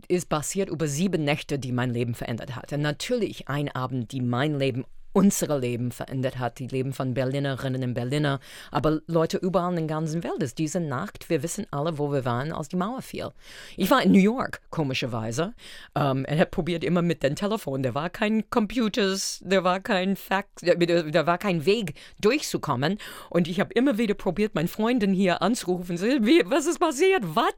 ist 0.09 0.29
basiert 0.29 0.71
über 0.71 0.87
sieben 0.87 1.25
Nächte, 1.25 1.59
die 1.59 1.73
mein 1.73 1.91
Leben 1.91 2.15
verändert 2.15 2.57
hat. 2.57 2.73
Natürlich 2.73 3.49
ein 3.49 3.69
Abend, 3.75 4.13
die 4.13 4.21
mein 4.21 4.59
Leben 4.59 4.85
unsere 5.17 5.59
Leben 5.59 5.93
verändert 5.93 6.39
hat, 6.39 6.59
die 6.59 6.67
Leben 6.67 6.93
von 6.93 7.15
Berlinerinnen 7.15 7.83
und 7.83 7.95
Berliner, 7.95 8.39
aber 8.71 9.01
Leute 9.07 9.39
überall 9.39 9.71
in 9.71 9.77
der 9.77 9.97
ganzen 9.97 10.23
Welt 10.23 10.43
ist. 10.43 10.59
Diese 10.59 10.79
Nacht, 10.79 11.31
wir 11.31 11.43
wissen 11.43 11.67
alle, 11.71 11.97
wo 11.97 12.13
wir 12.13 12.27
waren, 12.27 12.53
als 12.53 12.69
die 12.69 12.77
Mauer 12.77 13.01
fiel. 13.01 13.31
Ich 13.79 13.91
war 13.91 14.03
in 14.03 14.13
New 14.13 14.21
York, 14.21 14.61
komischerweise. 14.69 15.55
Ähm, 15.95 16.27
er 16.27 16.39
hat 16.39 16.51
probiert 16.51 16.85
immer 16.85 17.01
mit 17.01 17.23
dem 17.23 17.35
Telefon. 17.35 17.83
Da 17.83 17.95
war 17.95 18.11
kein 18.11 18.51
Computers, 18.51 19.41
da 19.43 19.65
war 19.65 19.81
kein 19.81 20.17
Fax, 20.17 20.49
da 20.61 21.27
war 21.27 21.39
kein 21.39 21.65
Weg 21.65 21.95
durchzukommen. 22.21 22.99
Und 23.31 23.49
ich 23.49 23.59
habe 23.59 23.73
immer 23.73 23.97
wieder 23.97 24.15
probiert, 24.15 24.55
meine 24.55 24.69
Freundin 24.69 25.15
hier 25.15 25.41
anzurufen. 25.41 25.99
Wie, 25.99 26.43
was 26.45 26.67
ist 26.67 26.79
passiert? 26.79 27.23
Was? 27.25 27.55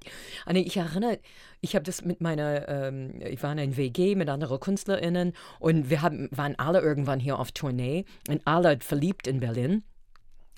Ich 0.55 0.77
erinnere, 0.77 1.19
ich 1.61 1.75
habe 1.75 1.85
das 1.85 2.05
mit 2.05 2.21
meiner, 2.21 2.69
ähm, 2.69 3.21
ich 3.21 3.43
war 3.43 3.53
in 3.53 3.59
einer 3.59 3.77
WG 3.77 4.15
mit 4.15 4.29
anderen 4.29 4.61
KünstlerInnen 4.61 5.33
und 5.59 5.91
wir 5.91 6.03
haben, 6.03 6.29
waren 6.31 6.59
alle 6.59 6.81
irgendwann 6.81 7.21
hier 7.21 7.39
auf 7.39 7.53
Tournee 7.53 8.05
und 8.29 8.47
alle 8.47 8.79
verliebt 8.81 9.27
in 9.27 9.41
Berlin. 9.41 9.83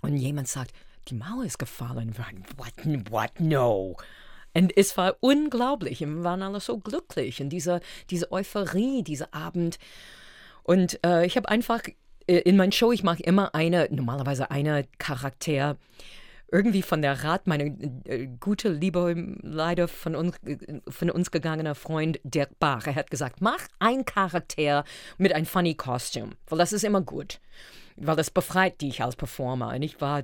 Und 0.03 0.17
jemand 0.17 0.49
sagt, 0.49 0.73
die 1.09 1.15
Mauer 1.15 1.45
ist 1.45 1.59
gefallen. 1.59 2.15
What, 2.57 3.11
what, 3.11 3.41
no. 3.41 3.97
Und 4.55 4.77
es 4.77 4.97
war 4.97 5.17
unglaublich. 5.21 6.01
Wir 6.01 6.25
waren 6.25 6.43
alle 6.43 6.61
so 6.61 6.79
glücklich. 6.79 7.41
Und 7.41 7.51
diese, 7.51 7.81
diese 8.11 8.33
Euphorie, 8.33 9.03
dieser 9.03 9.33
Abend. 9.35 9.79
Und 10.63 10.99
äh, 11.05 11.25
ich 11.27 11.37
habe 11.37 11.49
einfach 11.49 11.83
äh, 12.27 12.39
in 12.39 12.57
meiner 12.57 12.73
Show, 12.73 12.93
ich 12.93 13.03
mache 13.03 13.23
immer 13.23 13.55
eine, 13.55 13.89
normalerweise 13.91 14.51
eine 14.51 14.87
Charakter, 14.99 15.77
irgendwie 16.53 16.83
von 16.83 17.03
der 17.03 17.25
Rat, 17.25 17.47
meine 17.47 17.77
äh, 18.05 18.29
gute, 18.41 18.69
liebe, 18.69 19.37
leider 19.43 19.89
von 19.89 20.15
uns, 20.15 20.37
von 20.89 21.11
uns 21.11 21.31
gegangener 21.31 21.75
Freund 21.75 22.21
Dirk 22.25 22.59
Bach, 22.59 22.87
er 22.87 22.95
hat 22.95 23.11
gesagt, 23.11 23.41
mach 23.41 23.61
ein 23.79 24.05
Charakter 24.05 24.85
mit 25.19 25.33
einem 25.33 25.47
funny 25.47 25.75
Costume, 25.75 26.33
weil 26.49 26.59
das 26.59 26.73
ist 26.73 26.85
immer 26.85 27.01
gut 27.01 27.41
weil 28.01 28.17
das 28.17 28.31
befreit 28.31 28.81
dich 28.81 29.03
als 29.03 29.17
Performer. 29.17 29.75
Und 29.75 29.83
ich 29.83 30.01
war, 30.01 30.23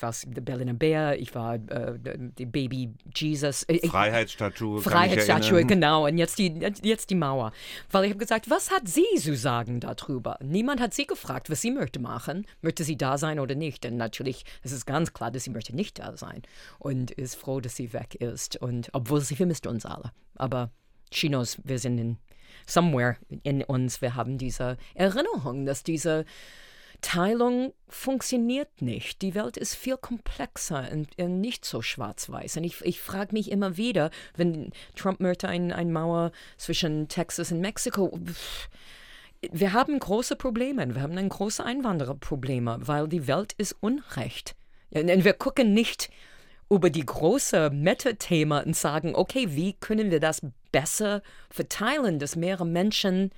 was, 0.00 0.24
der 0.26 0.40
Berliner 0.40 0.74
Bär, 0.74 1.18
ich 1.18 1.34
war 1.34 1.56
äh, 1.56 1.98
die 2.38 2.46
Baby 2.46 2.94
Jesus. 3.14 3.64
Ich, 3.68 3.90
Freiheitsstatue. 3.90 4.80
Freiheitsstatue, 4.80 5.64
genau. 5.64 6.06
Und 6.06 6.18
jetzt 6.18 6.38
die, 6.38 6.54
jetzt 6.82 7.10
die 7.10 7.14
Mauer. 7.14 7.52
Weil 7.90 8.04
ich 8.04 8.10
habe 8.10 8.18
gesagt, 8.18 8.48
was 8.48 8.70
hat 8.70 8.88
sie 8.88 9.04
zu 9.18 9.36
sagen 9.36 9.80
darüber? 9.80 10.38
Niemand 10.42 10.80
hat 10.80 10.94
sie 10.94 11.06
gefragt, 11.06 11.50
was 11.50 11.60
sie 11.60 11.70
möchte 11.70 11.98
machen. 11.98 12.46
Möchte 12.62 12.84
sie 12.84 12.96
da 12.96 13.18
sein 13.18 13.40
oder 13.40 13.54
nicht? 13.54 13.84
Denn 13.84 13.96
natürlich 13.96 14.44
es 14.62 14.72
ist 14.72 14.86
ganz 14.86 15.12
klar, 15.12 15.30
dass 15.30 15.44
sie 15.44 15.50
möchte 15.50 15.74
nicht 15.74 15.98
da 15.98 16.16
sein. 16.16 16.42
Und 16.78 17.10
ist 17.10 17.34
froh, 17.34 17.60
dass 17.60 17.76
sie 17.76 17.92
weg 17.92 18.14
ist. 18.14 18.56
Und 18.56 18.88
obwohl 18.92 19.20
sie 19.20 19.36
vermisst 19.36 19.66
uns 19.66 19.84
alle. 19.84 20.12
Aber 20.36 20.70
Chinos, 21.10 21.58
wir 21.64 21.78
sind 21.78 21.98
in 21.98 22.18
somewhere 22.66 23.16
in 23.42 23.62
uns, 23.62 24.00
wir 24.02 24.14
haben 24.14 24.38
diese 24.38 24.76
Erinnerung, 24.94 25.66
dass 25.66 25.82
diese 25.82 26.24
Teilung 27.00 27.72
funktioniert 27.88 28.82
nicht. 28.82 29.22
Die 29.22 29.34
Welt 29.34 29.56
ist 29.56 29.74
viel 29.74 29.96
komplexer 29.96 30.88
und, 30.92 31.18
nicht 31.18 31.64
so 31.64 31.82
schwarz-weiß. 31.82 32.58
Und 32.58 32.64
ich, 32.64 32.80
ich 32.82 33.00
frage 33.00 33.32
mich 33.32 33.50
immer 33.50 33.76
wieder, 33.76 34.10
wenn 34.36 34.72
Trump 34.94 35.20
möchte 35.20 35.48
eine 35.48 35.74
ein 35.74 35.92
Mauer 35.92 36.32
zwischen 36.56 37.08
Texas 37.08 37.52
und 37.52 37.60
Mexiko. 37.60 38.18
Wir 39.52 39.72
haben 39.72 39.98
große 39.98 40.36
Probleme. 40.36 40.94
Wir 40.94 41.02
haben 41.02 41.18
ein 41.18 41.28
große 41.28 41.64
Einwandererprobleme, 41.64 42.78
weil 42.80 43.08
die 43.08 43.26
Welt 43.26 43.52
ist 43.58 43.76
unrecht. 43.80 44.56
Und 44.90 45.24
wir 45.24 45.34
gucken 45.34 45.74
nicht 45.74 46.10
über 46.68 46.90
die 46.90 47.06
große 47.06 47.70
Meta-Thema 47.70 48.64
und 48.64 48.74
sagen, 48.74 49.14
okay, 49.14 49.46
wie 49.50 49.74
können 49.74 50.10
wir 50.10 50.20
das 50.20 50.40
besser 50.72 51.22
verteilen, 51.48 52.18
dass 52.18 52.36
mehrere 52.36 52.66
Menschen 52.66 53.30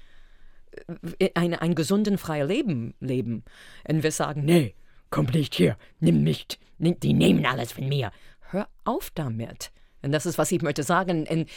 ein, 1.34 1.54
ein 1.54 1.74
gesunden, 1.74 2.18
freien 2.18 2.48
Leben 2.48 2.94
leben. 3.00 3.44
Und 3.88 4.02
wir 4.02 4.12
sagen, 4.12 4.44
nee, 4.44 4.74
komm 5.10 5.26
nicht 5.26 5.54
hier, 5.54 5.76
nimm 6.00 6.22
nicht, 6.22 6.58
die 6.78 7.12
nehmen 7.12 7.46
alles 7.46 7.72
von 7.72 7.88
mir. 7.88 8.10
Hör 8.50 8.68
auf 8.84 9.10
damit. 9.14 9.70
Und 10.02 10.12
das 10.12 10.26
ist, 10.26 10.38
was 10.38 10.52
ich 10.52 10.62
möchte 10.62 10.82
sagen. 10.84 11.26
Und 11.28 11.48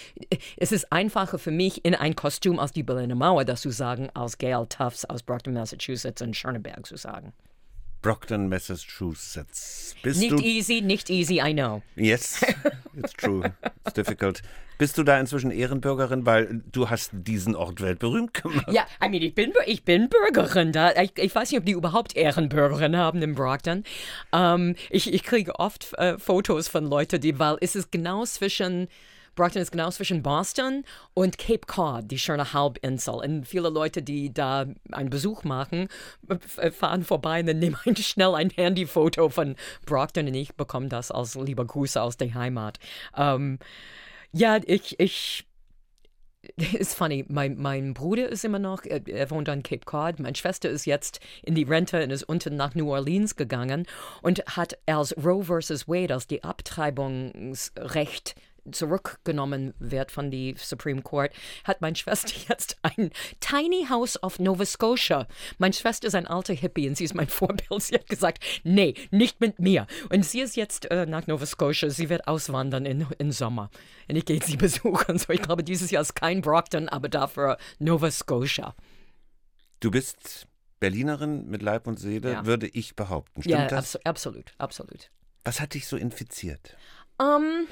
es 0.58 0.72
ist 0.72 0.92
einfacher 0.92 1.38
für 1.38 1.52
mich, 1.52 1.86
in 1.86 1.96
ein 1.96 2.16
Kostüm 2.16 2.60
aus 2.60 2.72
die 2.72 2.84
Berliner 2.84 3.16
Mauer 3.16 3.46
das 3.46 3.62
zu 3.62 3.70
sagen, 3.70 4.10
als 4.14 4.38
Gail 4.38 4.66
Tufts 4.68 5.06
aus 5.06 5.24
Brockton, 5.24 5.54
Massachusetts 5.54 6.22
und 6.22 6.36
Schöneberg 6.36 6.86
zu 6.86 6.98
sagen. 6.98 7.34
Brockton, 8.02 8.50
Massachusetts. 8.50 9.96
Bist 10.02 10.20
nicht 10.20 10.40
easy, 10.40 10.82
nicht 10.82 11.10
easy, 11.10 11.40
I 11.40 11.54
know. 11.54 11.84
Yes, 11.96 12.44
it's 12.96 13.14
true. 13.14 13.44
It's 13.86 13.94
difficult. 13.94 14.42
Bist 14.80 14.98
du 14.98 15.04
da 15.04 15.20
inzwischen 15.20 15.52
Ehrenbürgerin, 15.52 16.26
weil 16.26 16.64
du 16.72 16.90
hast 16.90 17.12
diesen 17.14 17.56
Ort 17.56 17.82
weltberühmt 17.82 18.34
gemacht? 18.34 18.66
Ja, 18.72 18.88
I 19.04 19.10
mean, 19.10 19.22
ich 19.22 19.36
bin, 19.36 19.54
ich 19.68 19.84
bin 19.84 20.10
Bürgerin 20.10 20.72
da. 20.72 20.92
Ich, 21.00 21.12
ich 21.18 21.36
weiß 21.36 21.52
nicht, 21.52 21.60
ob 21.60 21.66
die 21.68 21.74
überhaupt 21.74 22.16
Ehrenbürgerin 22.16 22.98
haben 22.98 23.22
in 23.22 23.36
Brockton. 23.36 23.84
Um, 24.32 24.74
ich, 24.90 25.14
ich 25.14 25.22
kriege 25.22 25.60
oft 25.60 25.94
äh, 26.00 26.18
Fotos 26.18 26.68
von 26.68 26.86
Leuten, 26.86 27.22
die, 27.22 27.38
weil 27.38 27.58
es 27.62 27.76
ist 27.76 27.92
genau 27.92 28.26
zwischen 28.26 28.88
Brockton 29.42 29.64
ist 29.64 29.72
genau 29.72 29.90
zwischen 29.90 30.22
Boston 30.22 30.84
und 31.16 31.40
Cape 31.40 31.66
Cod, 31.66 32.12
die 32.12 32.20
schöne 32.20 32.54
Halbinsel. 32.54 33.16
Und 33.16 33.48
viele 33.48 33.70
Leute, 33.70 34.04
die 34.04 34.32
da 34.32 34.68
einen 34.92 35.10
Besuch 35.10 35.44
machen, 35.44 35.88
fahren 36.72 37.04
vorbei 37.04 37.40
und 37.40 37.58
nehmen 37.58 37.76
schnell 37.98 38.36
ein 38.36 38.52
Handyfoto 38.52 39.30
von 39.30 39.56
Brockton 39.88 40.28
und 40.28 40.36
ich 40.36 40.54
bekomme 40.54 40.90
das 40.90 41.10
als 41.10 41.34
lieber 41.34 41.66
Grüße 41.66 42.00
aus 42.00 42.18
der 42.18 42.36
Heimat. 42.36 42.78
Ähm, 43.18 43.58
ja, 44.32 44.60
ich, 44.64 45.00
ich 45.00 45.48
ist 46.74 46.94
funny. 46.94 47.26
Mein, 47.28 47.58
mein 47.58 47.96
Bruder 47.96 48.30
ist 48.30 48.46
immer 48.46 48.60
noch, 48.60 48.84
er, 48.86 49.32
wohnt 49.32 49.50
an 49.50 49.64
Cape 49.64 49.86
Cod. 49.86 50.20
Meine 50.20 50.36
Schwester 50.36 50.70
ist 50.70 50.86
jetzt 50.86 51.20
in 51.42 51.56
die 51.56 51.64
Rente 51.64 52.04
und 52.04 52.12
ist 52.12 52.30
unten 52.30 52.56
nach 52.56 52.76
New 52.76 52.92
Orleans 52.92 53.36
gegangen 53.36 53.88
und 54.22 54.40
hat 54.56 54.78
als 54.86 55.16
Roe 55.18 55.44
versus 55.44 55.88
Wade, 55.88 56.14
als 56.14 56.28
die 56.28 56.44
Abtreibungsrecht 56.44 58.36
zurückgenommen 58.70 59.74
wird 59.80 60.12
von 60.12 60.30
der 60.32 60.54
Supreme 60.58 61.02
Court, 61.02 61.32
hat 61.64 61.82
meine 61.82 61.96
Schwester 61.96 62.34
jetzt 62.50 62.78
ein 62.82 63.12
Tiny 63.40 63.88
House 63.90 64.22
of 64.22 64.40
Nova 64.40 64.66
Scotia. 64.66 65.28
Meine 65.58 65.74
Schwester 65.74 66.08
ist 66.08 66.16
ein 66.16 66.28
alter 66.28 66.54
Hippie 66.54 66.88
und 66.88 66.96
sie 66.96 67.06
ist 67.06 67.16
mein 67.16 67.28
Vorbild. 67.28 67.82
Sie 67.82 67.96
hat 67.96 68.08
gesagt, 68.08 68.44
nee, 68.64 68.94
nicht 69.12 69.40
mit 69.42 69.60
mir. 69.60 69.88
Und 70.10 70.26
sie 70.26 70.42
ist 70.42 70.56
jetzt 70.56 70.90
äh, 70.92 71.06
nach 71.06 71.28
Nova 71.28 71.46
Scotia. 71.46 71.90
Sie 71.90 72.10
wird 72.10 72.28
auswandern 72.28 72.86
in, 72.86 73.08
in 73.18 73.32
Sommer. 73.32 73.70
Und 74.08 74.16
ich 74.16 74.26
gehe 74.26 74.42
sie 74.44 74.58
besuchen. 74.58 75.18
So, 75.18 75.34
ich 75.34 75.42
glaube, 75.42 75.64
dieses 75.64 75.92
Jahr 75.92 76.02
ist 76.02 76.16
kein 76.16 76.42
Brockton, 76.42 76.90
aber 76.90 77.10
dafür 77.10 77.58
Nova 77.80 78.12
Scotia. 78.12 78.76
Du 79.80 79.90
bist 79.90 80.48
Berlinerin 80.80 81.48
mit 81.48 81.62
Leib 81.62 81.88
und 81.88 82.00
Seele, 82.00 82.34
ja. 82.34 82.46
würde 82.46 82.68
ich 82.68 82.96
behaupten. 82.96 83.42
Stimmt 83.42 83.60
ja, 83.60 83.68
das? 83.68 83.96
Abso 83.96 84.00
absolut, 84.04 84.54
absolut. 84.58 85.12
Was 85.44 85.60
hat 85.60 85.74
dich 85.74 85.88
so 85.88 85.96
infiziert? 85.98 86.76
Um, 87.18 87.28
ähm, 87.28 87.68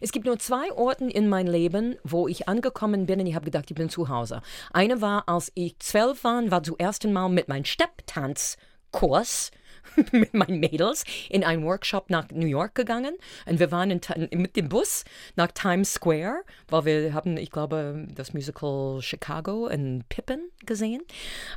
es 0.00 0.12
gibt 0.12 0.26
nur 0.26 0.38
zwei 0.38 0.72
Orte 0.72 1.04
in 1.06 1.28
meinem 1.28 1.52
Leben, 1.52 1.96
wo 2.04 2.28
ich 2.28 2.48
angekommen 2.48 3.06
bin 3.06 3.20
und 3.20 3.26
ich 3.26 3.34
habe 3.34 3.44
gedacht, 3.44 3.70
ich 3.70 3.76
bin 3.76 3.88
zu 3.88 4.08
Hause. 4.08 4.42
Eine 4.72 5.00
war, 5.00 5.28
als 5.28 5.52
ich 5.54 5.78
zwölf 5.78 6.24
war, 6.24 6.50
war 6.50 6.62
zum 6.62 6.76
ersten 6.78 7.12
Mal 7.12 7.28
mit 7.28 7.48
meinem 7.48 7.64
Stepptanzkurs 7.64 9.50
mit 10.12 10.34
meinen 10.34 10.60
Mädels 10.60 11.04
in 11.28 11.44
einen 11.44 11.64
Workshop 11.64 12.10
nach 12.10 12.28
New 12.30 12.46
York 12.46 12.74
gegangen. 12.74 13.16
Und 13.46 13.58
wir 13.58 13.70
waren 13.70 13.90
in, 13.90 14.00
mit 14.40 14.56
dem 14.56 14.68
Bus 14.68 15.04
nach 15.36 15.50
Times 15.52 15.94
Square, 15.94 16.42
weil 16.68 16.84
wir 16.84 17.14
haben, 17.14 17.36
ich 17.36 17.50
glaube, 17.50 18.06
das 18.14 18.32
Musical 18.32 19.00
Chicago 19.00 19.66
in 19.66 20.04
Pippin 20.08 20.50
gesehen. 20.66 21.02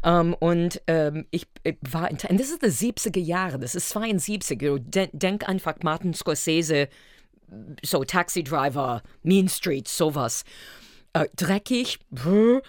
Um, 0.04 0.34
und 0.34 0.82
um, 0.90 1.26
ich, 1.32 1.48
ich, 1.64 1.78
war 1.82 2.10
in, 2.10 2.18
und 2.30 2.40
das 2.40 2.50
ist 2.50 2.62
die 2.62 2.92
70er 2.92 3.20
Jahre, 3.20 3.60
das 3.60 3.76
ist 3.76 3.90
72, 3.90 4.60
denk 5.14 5.48
einfach 5.48 5.76
Martin 5.84 6.14
Scorsese 6.14 6.88
so 7.84 8.04
Taxi 8.04 8.44
Driver, 8.44 9.02
Mean 9.24 9.48
Street, 9.48 9.88
sowas. 9.88 10.44
Äh, 11.14 11.28
dreckig, 11.36 12.00
brr, 12.12 12.62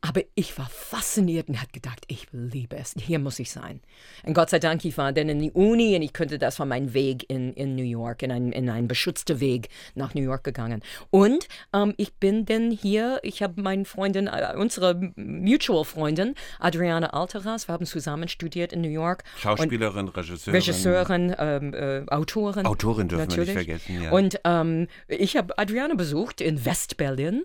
aber 0.00 0.22
ich 0.34 0.56
war 0.58 0.68
fasziniert 0.68 1.48
und 1.48 1.60
habe 1.60 1.72
gedacht, 1.72 2.04
ich 2.08 2.26
liebe 2.32 2.76
es. 2.76 2.94
Hier 2.98 3.18
muss 3.18 3.38
ich 3.38 3.50
sein. 3.50 3.80
Und 4.24 4.34
Gott 4.34 4.50
sei 4.50 4.58
Dank, 4.58 4.84
ich 4.84 4.96
war 4.98 5.12
dann 5.12 5.28
in 5.28 5.40
die 5.40 5.50
Uni 5.50 5.96
und 5.96 6.02
ich 6.02 6.12
könnte 6.12 6.38
das 6.38 6.56
von 6.56 6.68
meinem 6.68 6.94
Weg 6.94 7.28
in, 7.28 7.52
in 7.54 7.74
New 7.74 7.82
York, 7.82 8.22
in 8.22 8.30
einen, 8.30 8.52
in 8.52 8.68
einen 8.68 8.88
beschützten 8.88 9.40
Weg 9.40 9.68
nach 9.94 10.14
New 10.14 10.22
York 10.22 10.44
gegangen. 10.44 10.82
Und 11.10 11.48
ähm, 11.72 11.94
ich 11.96 12.14
bin 12.14 12.44
dann 12.44 12.70
hier, 12.70 13.20
ich 13.22 13.42
habe 13.42 13.60
meine 13.60 13.84
Freundin, 13.84 14.26
äh, 14.26 14.54
unsere 14.56 15.12
Mutual 15.16 15.84
Freundin, 15.84 16.34
Adriana 16.60 17.08
Alteras, 17.08 17.68
wir 17.68 17.72
haben 17.72 17.86
zusammen 17.86 18.28
studiert 18.28 18.72
in 18.72 18.82
New 18.82 18.88
York. 18.88 19.24
Schauspielerin, 19.38 20.08
Regisseurin. 20.08 20.54
Regisseurin, 20.54 21.36
ähm, 21.38 21.74
äh, 21.74 22.04
Autorin. 22.08 22.66
Autorin 22.66 23.08
dürfen 23.08 23.28
natürlich. 23.28 23.48
wir 23.48 23.54
nicht 23.56 23.66
vergessen, 23.66 24.02
ja. 24.02 24.10
Und 24.12 24.40
ähm, 24.44 24.88
ich 25.08 25.36
habe 25.36 25.58
Adriana 25.58 25.94
besucht 25.94 26.40
in 26.40 26.64
West-Berlin 26.64 27.44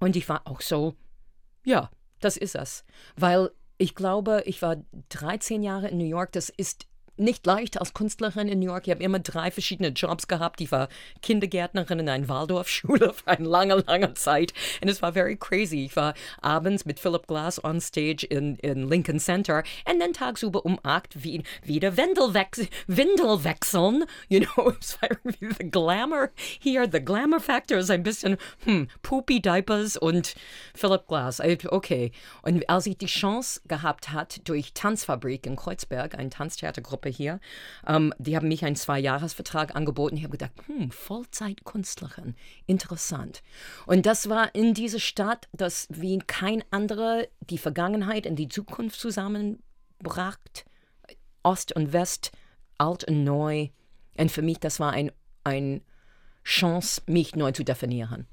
und 0.00 0.16
ich 0.16 0.28
war 0.28 0.42
auch 0.46 0.60
so 0.60 0.94
ja, 1.68 1.90
das 2.20 2.36
ist 2.36 2.56
es. 2.56 2.84
Weil 3.16 3.50
ich 3.76 3.94
glaube, 3.94 4.42
ich 4.46 4.62
war 4.62 4.76
13 5.10 5.62
Jahre 5.62 5.88
in 5.88 5.98
New 5.98 6.04
York. 6.04 6.32
Das 6.32 6.48
ist 6.48 6.87
nicht 7.18 7.46
leicht 7.46 7.80
als 7.80 7.94
Künstlerin 7.94 8.48
in 8.48 8.60
New 8.60 8.66
York. 8.66 8.86
Ich 8.86 8.90
habe 8.90 9.02
immer 9.02 9.18
drei 9.18 9.50
verschiedene 9.50 9.88
Jobs 9.88 10.28
gehabt. 10.28 10.60
Ich 10.60 10.72
war 10.72 10.88
Kindergärtnerin 11.22 12.00
in 12.00 12.08
einer 12.08 12.28
Waldorfschule 12.28 13.12
für 13.14 13.26
eine 13.26 13.48
lange, 13.48 13.76
lange 13.86 14.14
Zeit. 14.14 14.52
Und 14.80 14.88
es 14.88 15.02
war 15.02 15.12
very 15.12 15.36
crazy. 15.36 15.84
Ich 15.84 15.96
war 15.96 16.14
abends 16.40 16.84
mit 16.84 17.00
Philip 17.00 17.26
Glass 17.26 17.62
on 17.62 17.80
stage 17.80 18.26
in, 18.26 18.56
in 18.56 18.88
Lincoln 18.88 19.18
Center 19.18 19.62
und 19.90 20.00
dann 20.00 20.12
tagsüber 20.12 20.64
um 20.64 20.78
acht 20.82 21.22
wie, 21.22 21.42
wieder 21.62 21.96
Windel, 21.96 22.34
wechs 22.34 22.66
Windel 22.86 23.44
wechseln. 23.44 24.04
You 24.28 24.40
know, 24.40 24.72
es 24.80 25.00
war 25.00 25.10
irgendwie 25.10 25.54
the 25.58 25.70
Glamour 25.70 26.30
hier. 26.58 26.88
The 26.90 27.00
Glamour 27.00 27.40
Factor 27.40 27.78
ist 27.78 27.90
ein 27.90 28.02
bisschen, 28.02 28.36
hm, 28.64 28.88
Poopy 29.02 29.40
Diapers 29.40 29.96
und 29.96 30.34
Philip 30.74 31.06
Glass. 31.06 31.40
Okay. 31.40 32.12
Und 32.42 32.68
als 32.68 32.86
ich 32.86 32.98
die 32.98 33.06
Chance 33.06 33.60
gehabt 33.66 34.12
hat 34.12 34.48
durch 34.48 34.72
Tanzfabrik 34.74 35.46
in 35.46 35.56
Kreuzberg, 35.56 36.16
eine 36.16 36.30
Tanztheatergruppe 36.30 37.07
hier, 37.10 37.40
ähm, 37.86 38.12
die 38.18 38.36
haben 38.36 38.48
mich 38.48 38.64
einen 38.64 38.76
Zwei-Jahres-Vertrag 38.76 39.74
angeboten. 39.74 40.16
Ich 40.16 40.24
habe 40.24 40.32
gedacht, 40.32 40.52
hm, 40.66 40.90
Vollzeitkünstlerin, 40.90 42.34
interessant. 42.66 43.42
Und 43.86 44.06
das 44.06 44.28
war 44.28 44.54
in 44.54 44.74
dieser 44.74 45.00
Stadt, 45.00 45.48
das 45.52 45.86
wie 45.90 46.18
kein 46.18 46.64
anderer 46.70 47.24
die 47.40 47.58
Vergangenheit 47.58 48.26
und 48.26 48.36
die 48.36 48.48
Zukunft 48.48 49.00
zusammenbracht. 49.00 50.64
Ost 51.42 51.74
und 51.74 51.92
West, 51.92 52.32
alt 52.78 53.04
und 53.04 53.24
neu. 53.24 53.68
Und 54.16 54.30
für 54.30 54.42
mich, 54.42 54.58
das 54.58 54.80
war 54.80 54.92
ein, 54.92 55.12
ein 55.44 55.82
Chance, 56.44 57.02
mich 57.06 57.36
neu 57.36 57.52
zu 57.52 57.64
definieren 57.64 58.26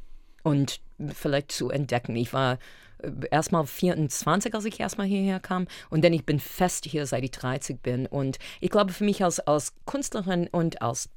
und 0.45 0.79
vielleicht 1.13 1.51
zu 1.51 1.69
entdecken. 1.69 2.15
Ich 2.15 2.31
war 2.31 2.59
äh, 2.99 3.09
erstmal 3.31 3.65
24, 3.65 4.53
als 4.53 4.65
ich 4.65 4.79
erstmal 4.79 5.07
hierher 5.07 5.39
kam. 5.39 5.67
Und 5.89 6.03
dann 6.03 6.13
ich 6.13 6.25
bin 6.25 6.39
fest 6.39 6.85
hier, 6.85 7.07
seit 7.07 7.23
ich 7.23 7.31
30 7.31 7.81
bin. 7.81 8.05
Und 8.05 8.37
ich 8.61 8.69
glaube, 8.69 8.93
für 8.93 9.03
mich 9.03 9.23
als, 9.23 9.39
als 9.39 9.73
Künstlerin 9.85 10.47
und 10.51 10.81
als 10.83 11.09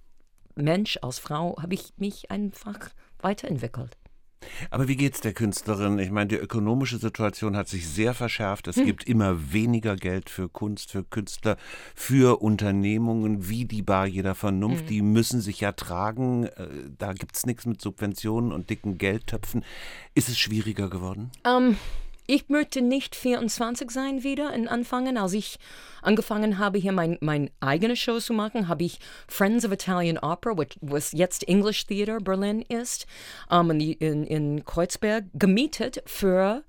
Mensch, 0.54 0.98
als 1.02 1.18
Frau, 1.18 1.60
habe 1.60 1.74
ich 1.74 1.92
mich 1.98 2.30
einfach 2.30 2.78
weiterentwickelt. 3.20 3.96
Aber 4.70 4.88
wie 4.88 4.96
geht 4.96 5.14
es 5.14 5.20
der 5.20 5.32
Künstlerin? 5.32 5.98
Ich 5.98 6.10
meine, 6.10 6.28
die 6.28 6.36
ökonomische 6.36 6.98
Situation 6.98 7.56
hat 7.56 7.68
sich 7.68 7.88
sehr 7.88 8.14
verschärft. 8.14 8.68
Es 8.68 8.76
hm. 8.76 8.86
gibt 8.86 9.04
immer 9.04 9.52
weniger 9.52 9.96
Geld 9.96 10.30
für 10.30 10.48
Kunst, 10.48 10.92
für 10.92 11.04
Künstler, 11.04 11.56
für 11.94 12.40
Unternehmungen 12.40 13.48
wie 13.48 13.64
die 13.64 13.82
Bar 13.82 14.06
jeder 14.06 14.34
Vernunft. 14.34 14.82
Hm. 14.82 14.88
Die 14.88 15.02
müssen 15.02 15.40
sich 15.40 15.60
ja 15.60 15.72
tragen. 15.72 16.44
Äh, 16.44 16.68
da 16.98 17.12
gibt 17.12 17.36
es 17.36 17.46
nichts 17.46 17.66
mit 17.66 17.80
Subventionen 17.80 18.52
und 18.52 18.70
dicken 18.70 18.98
Geldtöpfen. 18.98 19.64
Ist 20.14 20.28
es 20.28 20.38
schwieriger 20.38 20.88
geworden? 20.88 21.30
Um 21.44 21.68
ähm, 21.68 21.76
ich 22.28 22.50
möchte 22.50 22.82
nicht 22.82 23.16
24 23.16 23.90
sein 23.90 24.22
wieder 24.22 24.52
und 24.52 24.68
anfangen. 24.68 25.16
Als 25.16 25.32
ich 25.32 25.58
angefangen 26.02 26.58
habe, 26.58 26.78
hier 26.78 26.92
mein, 26.92 27.16
mein 27.22 27.50
eigene 27.60 27.96
Show 27.96 28.20
zu 28.20 28.34
machen, 28.34 28.68
habe 28.68 28.84
ich 28.84 28.98
Friends 29.26 29.64
of 29.64 29.72
Italian 29.72 30.18
Opera, 30.18 30.54
was 30.82 31.12
jetzt 31.12 31.48
English 31.48 31.86
Theater 31.86 32.20
Berlin 32.20 32.60
ist, 32.60 33.06
um, 33.50 33.70
ähm, 33.70 33.80
in, 33.98 34.24
in 34.24 34.64
Kreuzberg, 34.66 35.24
gemietet 35.32 36.02
für 36.04 36.62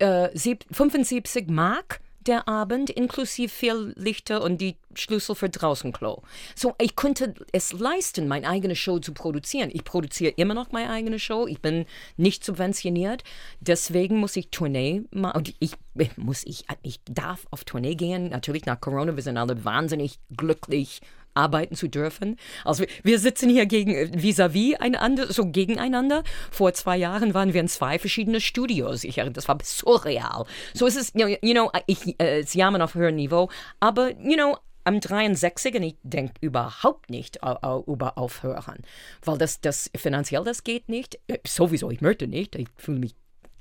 äh, 0.00 0.28
75 0.36 1.48
Mark 1.48 2.00
der 2.26 2.46
Abend 2.46 2.90
inklusive 2.90 3.48
viel 3.48 3.94
Lichter 3.96 4.42
und 4.42 4.60
die 4.60 4.76
Schlüssel 4.98 5.34
für 5.34 5.48
draußen 5.48 5.92
Klo. 5.92 6.22
So, 6.54 6.74
ich 6.80 6.96
konnte 6.96 7.34
es 7.52 7.72
leisten, 7.72 8.28
meine 8.28 8.48
eigene 8.48 8.76
Show 8.76 8.98
zu 8.98 9.12
produzieren. 9.12 9.70
Ich 9.72 9.84
produziere 9.84 10.32
immer 10.36 10.54
noch 10.54 10.72
meine 10.72 10.90
eigene 10.90 11.18
Show. 11.18 11.46
Ich 11.46 11.60
bin 11.60 11.86
nicht 12.16 12.44
subventioniert. 12.44 13.24
Deswegen 13.60 14.18
muss 14.18 14.36
ich 14.36 14.50
Tournee 14.50 15.02
machen. 15.10 15.44
Ich 15.58 15.72
muss, 16.16 16.44
ich, 16.44 16.64
ich 16.82 17.00
darf 17.04 17.46
auf 17.50 17.64
Tournee 17.64 17.94
gehen. 17.94 18.30
Natürlich 18.30 18.66
nach 18.66 18.80
Corona, 18.80 19.16
wir 19.16 19.22
sind 19.22 19.36
alle 19.36 19.64
wahnsinnig 19.64 20.18
glücklich 20.36 21.00
arbeiten 21.38 21.76
zu 21.76 21.88
dürfen. 21.88 22.36
Also 22.64 22.84
wir 23.02 23.18
sitzen 23.18 23.48
hier 23.48 23.66
gegen 23.66 23.92
vis-à-vis 23.92 24.74
-vis 24.74 24.80
einander, 24.80 25.32
so 25.32 25.46
gegeneinander. 25.46 26.24
Vor 26.50 26.74
zwei 26.74 26.96
Jahren 26.96 27.32
waren 27.32 27.54
wir 27.54 27.60
in 27.60 27.68
zwei 27.68 27.98
verschiedenen 27.98 28.40
Studios. 28.40 29.04
Ich, 29.04 29.16
das 29.32 29.48
war 29.48 29.58
surreal. 29.62 30.44
So 30.74 30.86
ist 30.86 30.96
es, 30.96 31.12
you 31.14 31.52
know, 31.54 31.70
ich, 31.86 32.20
äh, 32.20 32.40
es 32.40 32.54
jammern 32.54 32.82
auf 32.82 32.94
höherem 32.94 33.16
Niveau, 33.16 33.48
aber, 33.80 34.10
you 34.18 34.34
know, 34.34 34.58
am 34.88 35.00
63 35.00 35.74
und 35.74 35.82
ich 35.82 35.96
denke 36.02 36.34
überhaupt 36.40 37.10
nicht 37.10 37.36
über 37.36 38.16
Aufhören, 38.16 38.78
weil 39.22 39.36
das, 39.36 39.60
das 39.60 39.90
finanziell, 39.94 40.44
das 40.44 40.64
geht 40.64 40.88
nicht. 40.88 41.18
Äh, 41.26 41.38
sowieso, 41.46 41.90
ich 41.90 42.00
möchte 42.00 42.26
nicht. 42.26 42.56
Ich 42.56 42.68
fühle 42.76 42.98
mich 42.98 43.14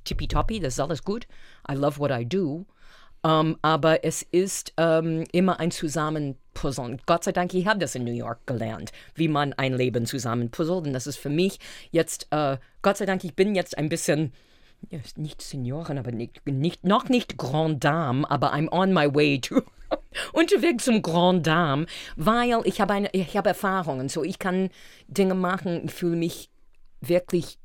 tippitoppi, 0.05 0.61
das 0.61 0.75
ist 0.75 0.79
alles 0.79 1.03
gut. 1.03 1.27
I 1.69 1.73
love 1.73 1.99
what 1.99 2.11
I 2.11 2.25
do. 2.25 2.65
Um, 3.23 3.57
aber 3.61 4.05
es 4.05 4.21
ist 4.21 4.71
um, 4.79 5.23
immer 5.33 5.59
ein 5.59 5.71
Zusammenpuzzeln. 5.71 7.01
Gott 7.05 7.25
sei 7.25 7.33
Dank, 7.33 7.53
ich 7.53 7.67
habe 7.67 7.79
das 7.79 7.95
in 7.95 8.05
New 8.05 8.13
York 8.13 8.47
gelernt, 8.47 8.93
wie 9.15 9.27
man 9.27 9.51
ein 9.53 9.73
Leben 9.73 10.05
zusammenpuzzelt. 10.05 10.87
Und 10.87 10.93
das 10.93 11.07
ist 11.07 11.17
für 11.17 11.29
mich 11.29 11.59
jetzt, 11.91 12.27
uh, 12.33 12.55
Gott 12.83 12.97
sei 12.97 13.05
Dank, 13.05 13.25
ich 13.25 13.35
bin 13.35 13.53
jetzt 13.53 13.77
ein 13.77 13.89
bisschen, 13.89 14.31
ja, 14.89 14.99
nicht 15.15 15.41
Senioren, 15.41 15.97
aber 15.97 16.11
nicht, 16.11 16.45
nicht, 16.45 16.85
noch 16.85 17.09
nicht 17.09 17.37
Grand 17.37 17.83
Dame, 17.83 18.29
aber 18.29 18.53
I'm 18.53 18.69
on 18.71 18.93
my 18.93 19.13
way 19.13 19.39
to 19.39 19.61
unterwegs 20.33 20.85
zum 20.85 21.01
Grand 21.01 21.45
Dame, 21.45 21.85
weil 22.15 22.61
ich 22.65 22.81
habe 22.81 22.93
eine, 22.93 23.09
ich 23.13 23.35
habe 23.35 23.49
Erfahrungen, 23.49 24.09
so 24.09 24.23
ich 24.23 24.39
kann 24.39 24.69
Dinge 25.07 25.35
machen, 25.35 25.85
ich 25.85 25.91
fühle 25.91 26.15
mich 26.15 26.49
wirklich 27.01 27.57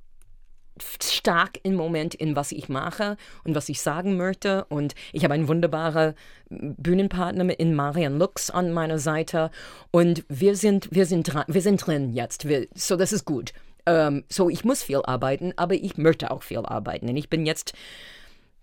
stark 1.03 1.61
im 1.63 1.75
Moment 1.75 2.15
in 2.15 2.35
was 2.35 2.53
ich 2.53 2.69
mache 2.69 3.17
und 3.45 3.55
was 3.55 3.69
ich 3.69 3.81
sagen 3.81 4.17
möchte. 4.17 4.65
Und 4.67 4.95
ich 5.13 5.25
habe 5.25 5.35
einen 5.35 5.49
wunderbaren 5.49 6.15
Bühnenpartner 6.49 7.59
in 7.59 7.75
Marian 7.75 8.19
Lux 8.19 8.51
an 8.51 8.73
meiner 8.73 8.99
Seite. 8.99 9.51
Und 9.91 10.25
wir 10.29 10.57
sind, 10.57 10.89
wir 10.91 11.07
sind, 11.07 11.33
wir 11.47 11.63
sind 11.63 11.87
drin 11.87 12.13
jetzt. 12.15 12.49
Wir, 12.49 12.69
so, 12.75 12.97
das 12.97 13.13
ist 13.13 13.25
gut. 13.25 13.53
Ähm, 13.87 14.25
so, 14.29 14.49
ich 14.49 14.65
muss 14.65 14.83
viel 14.83 15.03
arbeiten, 15.05 15.53
aber 15.57 15.75
ich 15.75 15.97
möchte 15.97 16.31
auch 16.31 16.43
viel 16.43 16.59
arbeiten. 16.59 17.09
Und 17.09 17.17
ich 17.17 17.29
bin 17.29 17.47
jetzt 17.47 17.75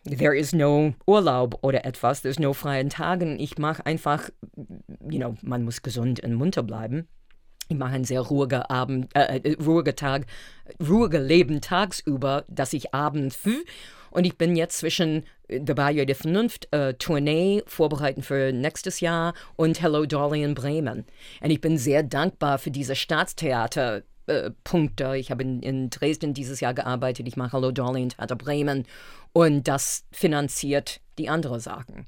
There 0.05 0.35
is 0.35 0.53
no 0.53 0.93
Urlaub 1.05 1.59
oder 1.61 1.85
etwas, 1.85 2.21
there's 2.21 2.39
no 2.39 2.53
freien 2.53 2.89
Tagen. 2.89 3.37
Ich 3.39 3.57
mache 3.57 3.85
einfach, 3.85 4.29
you 4.55 5.19
know, 5.19 5.35
man 5.41 5.63
muss 5.63 5.81
gesund 5.81 6.21
und 6.21 6.33
munter 6.35 6.63
bleiben. 6.63 7.07
Ich 7.67 7.77
mache 7.77 7.93
einen 7.93 8.05
sehr 8.05 8.21
ruhigen 8.21 8.63
Abend, 8.63 9.15
äh, 9.15 9.39
äh 9.43 9.55
ruhiger 9.61 9.95
Tag, 9.95 10.25
ruhiger 10.81 11.19
Leben 11.19 11.61
tagsüber, 11.61 12.45
dass 12.47 12.73
ich 12.73 12.93
abends 12.93 13.35
fühle. 13.35 13.63
Und 14.09 14.25
ich 14.25 14.37
bin 14.37 14.55
jetzt 14.55 14.79
zwischen 14.79 15.23
The 15.49 15.73
Bayou 15.73 16.05
der 16.05 16.15
Vernunft 16.15 16.73
äh, 16.73 16.95
Tournee 16.95 17.61
vorbereiten 17.67 18.23
für 18.23 18.51
nächstes 18.51 19.01
Jahr 19.01 19.33
und 19.55 19.81
Hello 19.81 20.05
Dolly 20.05 20.43
in 20.43 20.55
Bremen. 20.55 21.05
Und 21.41 21.49
ich 21.51 21.61
bin 21.61 21.77
sehr 21.77 22.01
dankbar 22.03 22.57
für 22.57 22.71
diese 22.71 22.95
Staatstheater. 22.95 24.01
Äh, 24.29 24.51
Punkte. 24.63 25.17
Ich 25.17 25.31
habe 25.31 25.41
in, 25.41 25.63
in, 25.63 25.89
Dresden 25.89 26.35
dieses 26.35 26.59
Jahr 26.59 26.75
gearbeitet. 26.75 27.27
Ich 27.27 27.35
mache 27.35 27.53
Hello 27.53 27.71
Dolly 27.71 28.03
in 28.03 28.09
Theater 28.09 28.35
Bremen 28.35 28.85
und 29.33 29.67
das 29.67 30.05
finanziert 30.11 31.01
die 31.17 31.29
anderen 31.29 31.59
Sachen. 31.59 32.05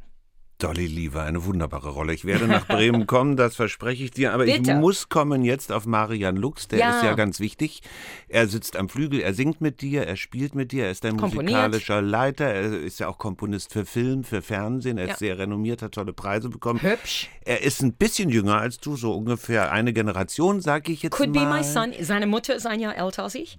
Dolly 0.61 0.85
Lee 0.85 1.13
war 1.13 1.25
eine 1.25 1.43
wunderbare 1.45 1.89
Rolle. 1.89 2.13
Ich 2.13 2.25
werde 2.25 2.47
nach 2.47 2.67
Bremen 2.67 3.07
kommen, 3.07 3.35
das 3.35 3.55
verspreche 3.55 4.03
ich 4.03 4.11
dir. 4.11 4.33
Aber 4.33 4.45
Bitte. 4.45 4.71
ich 4.71 4.77
muss 4.77 5.09
kommen 5.09 5.43
jetzt 5.43 5.71
auf 5.71 5.85
Marian 5.85 6.35
Lux, 6.35 6.67
der 6.67 6.79
ja. 6.79 6.97
ist 6.97 7.03
ja 7.03 7.13
ganz 7.15 7.39
wichtig. 7.39 7.81
Er 8.27 8.47
sitzt 8.47 8.75
am 8.75 8.87
Flügel, 8.87 9.21
er 9.21 9.33
singt 9.33 9.61
mit 9.61 9.81
dir, 9.81 10.05
er 10.05 10.15
spielt 10.15 10.53
mit 10.53 10.71
dir, 10.71 10.85
er 10.85 10.91
ist 10.91 11.03
ein 11.05 11.15
musikalischer 11.15 12.01
Leiter, 12.01 12.45
er 12.45 12.79
ist 12.79 12.99
ja 12.99 13.07
auch 13.07 13.17
Komponist 13.17 13.73
für 13.73 13.85
Film, 13.85 14.23
für 14.23 14.41
Fernsehen, 14.41 14.97
er 14.97 15.07
ja. 15.07 15.13
ist 15.13 15.19
sehr 15.19 15.37
renommiert, 15.37 15.81
hat 15.81 15.93
tolle 15.93 16.13
Preise 16.13 16.49
bekommen. 16.49 16.81
Hübsch. 16.81 17.29
Er 17.43 17.63
ist 17.63 17.81
ein 17.81 17.93
bisschen 17.93 18.29
jünger 18.29 18.57
als 18.57 18.79
du, 18.79 18.95
so 18.95 19.13
ungefähr 19.13 19.71
eine 19.71 19.93
Generation, 19.93 20.61
sag 20.61 20.89
ich 20.89 21.01
jetzt 21.01 21.13
Could 21.13 21.33
mal. 21.33 21.45
Could 21.45 21.51
be 21.51 21.57
my 21.57 21.63
son. 21.63 21.93
Seine 22.01 22.27
Mutter 22.27 22.55
ist 22.55 22.67
ein 22.67 22.79
Jahr 22.79 22.95
älter 22.95 23.23
als 23.23 23.35
ich. 23.35 23.57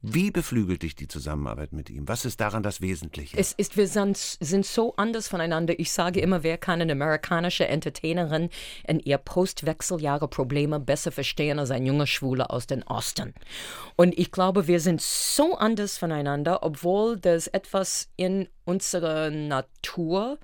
Wie 0.00 0.30
beflügelt 0.30 0.84
dich 0.84 0.94
die 0.94 1.08
Zusammenarbeit 1.08 1.72
mit 1.72 1.90
ihm? 1.90 2.06
Was 2.06 2.24
ist 2.24 2.40
daran 2.40 2.62
das 2.62 2.80
Wesentliche? 2.80 3.36
Es 3.36 3.52
ist, 3.52 3.76
wir 3.76 3.88
sind, 3.88 4.16
sind 4.16 4.64
so 4.64 4.94
anders 4.96 5.26
voneinander. 5.26 5.78
Ich 5.80 5.90
sage 5.90 6.20
immer, 6.20 6.44
wer 6.44 6.56
kann 6.56 6.80
eine 6.80 6.92
amerikanische 6.92 7.66
Entertainerin 7.66 8.48
in 8.86 9.00
ihr 9.00 9.18
Postwechseljahre 9.18 10.28
Probleme 10.28 10.78
besser 10.78 11.10
verstehen 11.10 11.58
als 11.58 11.72
ein 11.72 11.84
junger 11.84 12.06
Schwuler 12.06 12.52
aus 12.52 12.68
dem 12.68 12.82
Osten? 12.82 13.34
Und 13.96 14.16
ich 14.16 14.30
glaube, 14.30 14.68
wir 14.68 14.78
sind 14.78 15.00
so 15.00 15.56
anders 15.56 15.98
voneinander, 15.98 16.62
obwohl 16.62 17.18
das 17.18 17.48
etwas 17.48 18.08
in 18.16 18.48
unserer 18.64 19.30
Natur 19.30 20.38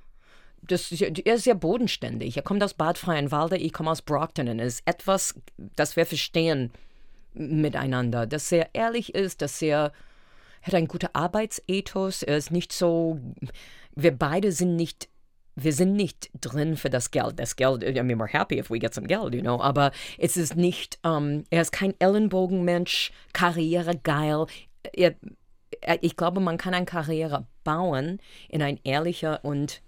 das, 0.67 0.91
er 0.91 1.35
ist 1.35 1.45
sehr 1.45 1.55
bodenständig. 1.55 2.37
Er 2.39 2.43
kommt 2.43 2.63
aus 2.63 2.75
Bad 2.75 2.97
Freienwalde, 2.97 3.59
ich 3.59 3.73
komme 3.73 3.91
aus 3.91 4.03
Brockton. 4.03 4.59
Es 4.59 4.77
ist 4.77 4.83
etwas, 4.87 5.35
das 5.77 5.95
wir 5.95 6.07
verstehen 6.07 6.73
miteinander, 7.35 8.27
dass 8.27 8.51
er 8.53 8.71
ehrlich 8.73 9.15
ist, 9.15 9.43
dass 9.43 9.61
er, 9.61 9.93
er 10.63 10.67
hat 10.67 10.75
einen 10.75 10.89
guten 10.89 11.09
Arbeitsethos, 11.13 12.23
er 12.23 12.37
ist 12.37 12.51
nicht 12.51 12.73
so, 12.73 13.21
wir 13.95 14.13
beide 14.13 14.53
sind 14.53 14.77
nicht 14.77 15.09
wir 15.57 15.73
sind 15.73 15.95
nicht 15.95 16.31
drin 16.41 16.77
für 16.77 16.91
das 16.91 17.11
Geld. 17.11 17.39
Das 17.39 17.57
Geld, 17.57 17.83
I 17.85 18.03
mean, 18.03 18.19
we're 18.19 18.33
happy 18.33 18.59
if 18.59 18.71
we 18.71 18.79
get 18.79 18.95
some 18.95 19.07
Geld, 19.07 19.35
you 19.35 19.41
know, 19.41 19.61
aber 19.61 19.93
es 20.19 20.37
ist 20.37 20.57
nicht, 20.57 20.99
um, 21.05 21.29
ähm, 21.29 21.45
er 21.51 21.63
ist 21.63 21.73
kein 21.73 21.95
Ellenbogenmensch, 22.01 23.13
Karrieregeil. 23.33 24.47
Er, 24.93 25.15
er, 25.81 26.03
ich 26.03 26.17
glaube, 26.17 26.41
man 26.41 26.59
kann 26.59 26.75
eine 26.75 26.87
Karriere 26.87 27.47
bauen 27.63 28.19
in 28.49 28.63
ein 28.63 28.81
ehrlicher 28.85 29.45
und 29.45 29.81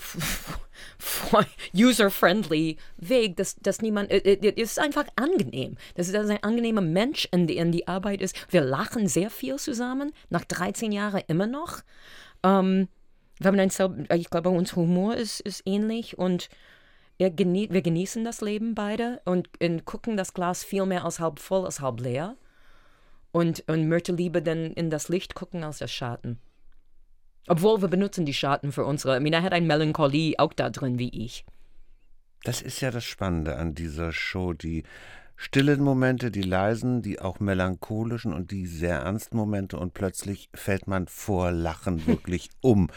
user-friendly 1.74 2.76
Weg, 2.96 3.36
dass, 3.36 3.56
dass 3.56 3.80
niemand, 3.80 4.10
es 4.10 4.38
ist 4.56 4.78
einfach 4.78 5.06
angenehm. 5.16 5.76
Das 5.94 6.08
ist 6.08 6.14
ein 6.14 6.42
angenehmer 6.42 6.80
Mensch, 6.80 7.28
in 7.32 7.46
die, 7.46 7.70
die 7.70 7.88
Arbeit 7.88 8.20
ist. 8.20 8.52
Wir 8.52 8.62
lachen 8.62 9.06
sehr 9.06 9.30
viel 9.30 9.56
zusammen, 9.56 10.12
nach 10.28 10.44
13 10.44 10.92
Jahren 10.92 11.22
immer 11.28 11.46
noch. 11.46 11.80
Ähm, 12.42 12.88
wir 13.38 13.48
haben 13.48 13.58
ein, 13.58 14.08
ich 14.18 14.30
glaube, 14.30 14.50
unser 14.50 14.76
Humor 14.76 15.16
ist, 15.16 15.40
ist 15.40 15.62
ähnlich 15.64 16.18
und 16.18 16.48
genie 17.18 17.68
wir 17.70 17.82
genießen 17.82 18.24
das 18.24 18.40
Leben 18.40 18.74
beide 18.74 19.20
und, 19.26 19.48
und 19.62 19.84
gucken 19.84 20.16
das 20.16 20.32
Glas 20.32 20.64
viel 20.64 20.86
mehr 20.86 21.04
als 21.04 21.20
halb 21.20 21.38
voll 21.38 21.66
als 21.66 21.80
halb 21.80 22.00
leer 22.00 22.36
und, 23.32 23.64
und 23.68 23.88
möchte 23.88 24.12
lieber 24.12 24.40
dann 24.40 24.72
in 24.72 24.88
das 24.88 25.08
Licht 25.08 25.34
gucken 25.34 25.62
als 25.62 25.78
das 25.78 25.92
Schatten. 25.92 26.38
Obwohl 27.50 27.82
wir 27.82 27.88
benutzen 27.88 28.26
die 28.26 28.32
Schatten 28.32 28.70
für 28.70 28.84
unsere, 28.84 29.20
er 29.20 29.42
hat 29.42 29.52
eine 29.52 29.66
Melancholie 29.66 30.38
auch 30.38 30.52
da 30.52 30.70
drin 30.70 31.00
wie 31.00 31.08
ich. 31.08 31.44
Das 32.44 32.62
ist 32.62 32.80
ja 32.80 32.92
das 32.92 33.02
Spannende 33.02 33.56
an 33.56 33.74
dieser 33.74 34.12
Show, 34.12 34.52
die 34.52 34.84
stillen 35.34 35.82
Momente, 35.82 36.30
die 36.30 36.42
leisen, 36.42 37.02
die 37.02 37.20
auch 37.20 37.40
melancholischen 37.40 38.32
und 38.32 38.52
die 38.52 38.66
sehr 38.66 38.98
ernsten 38.98 39.36
Momente 39.36 39.78
und 39.78 39.94
plötzlich 39.94 40.48
fällt 40.54 40.86
man 40.86 41.08
vor 41.08 41.50
Lachen 41.50 42.06
wirklich 42.06 42.50
um. 42.60 42.88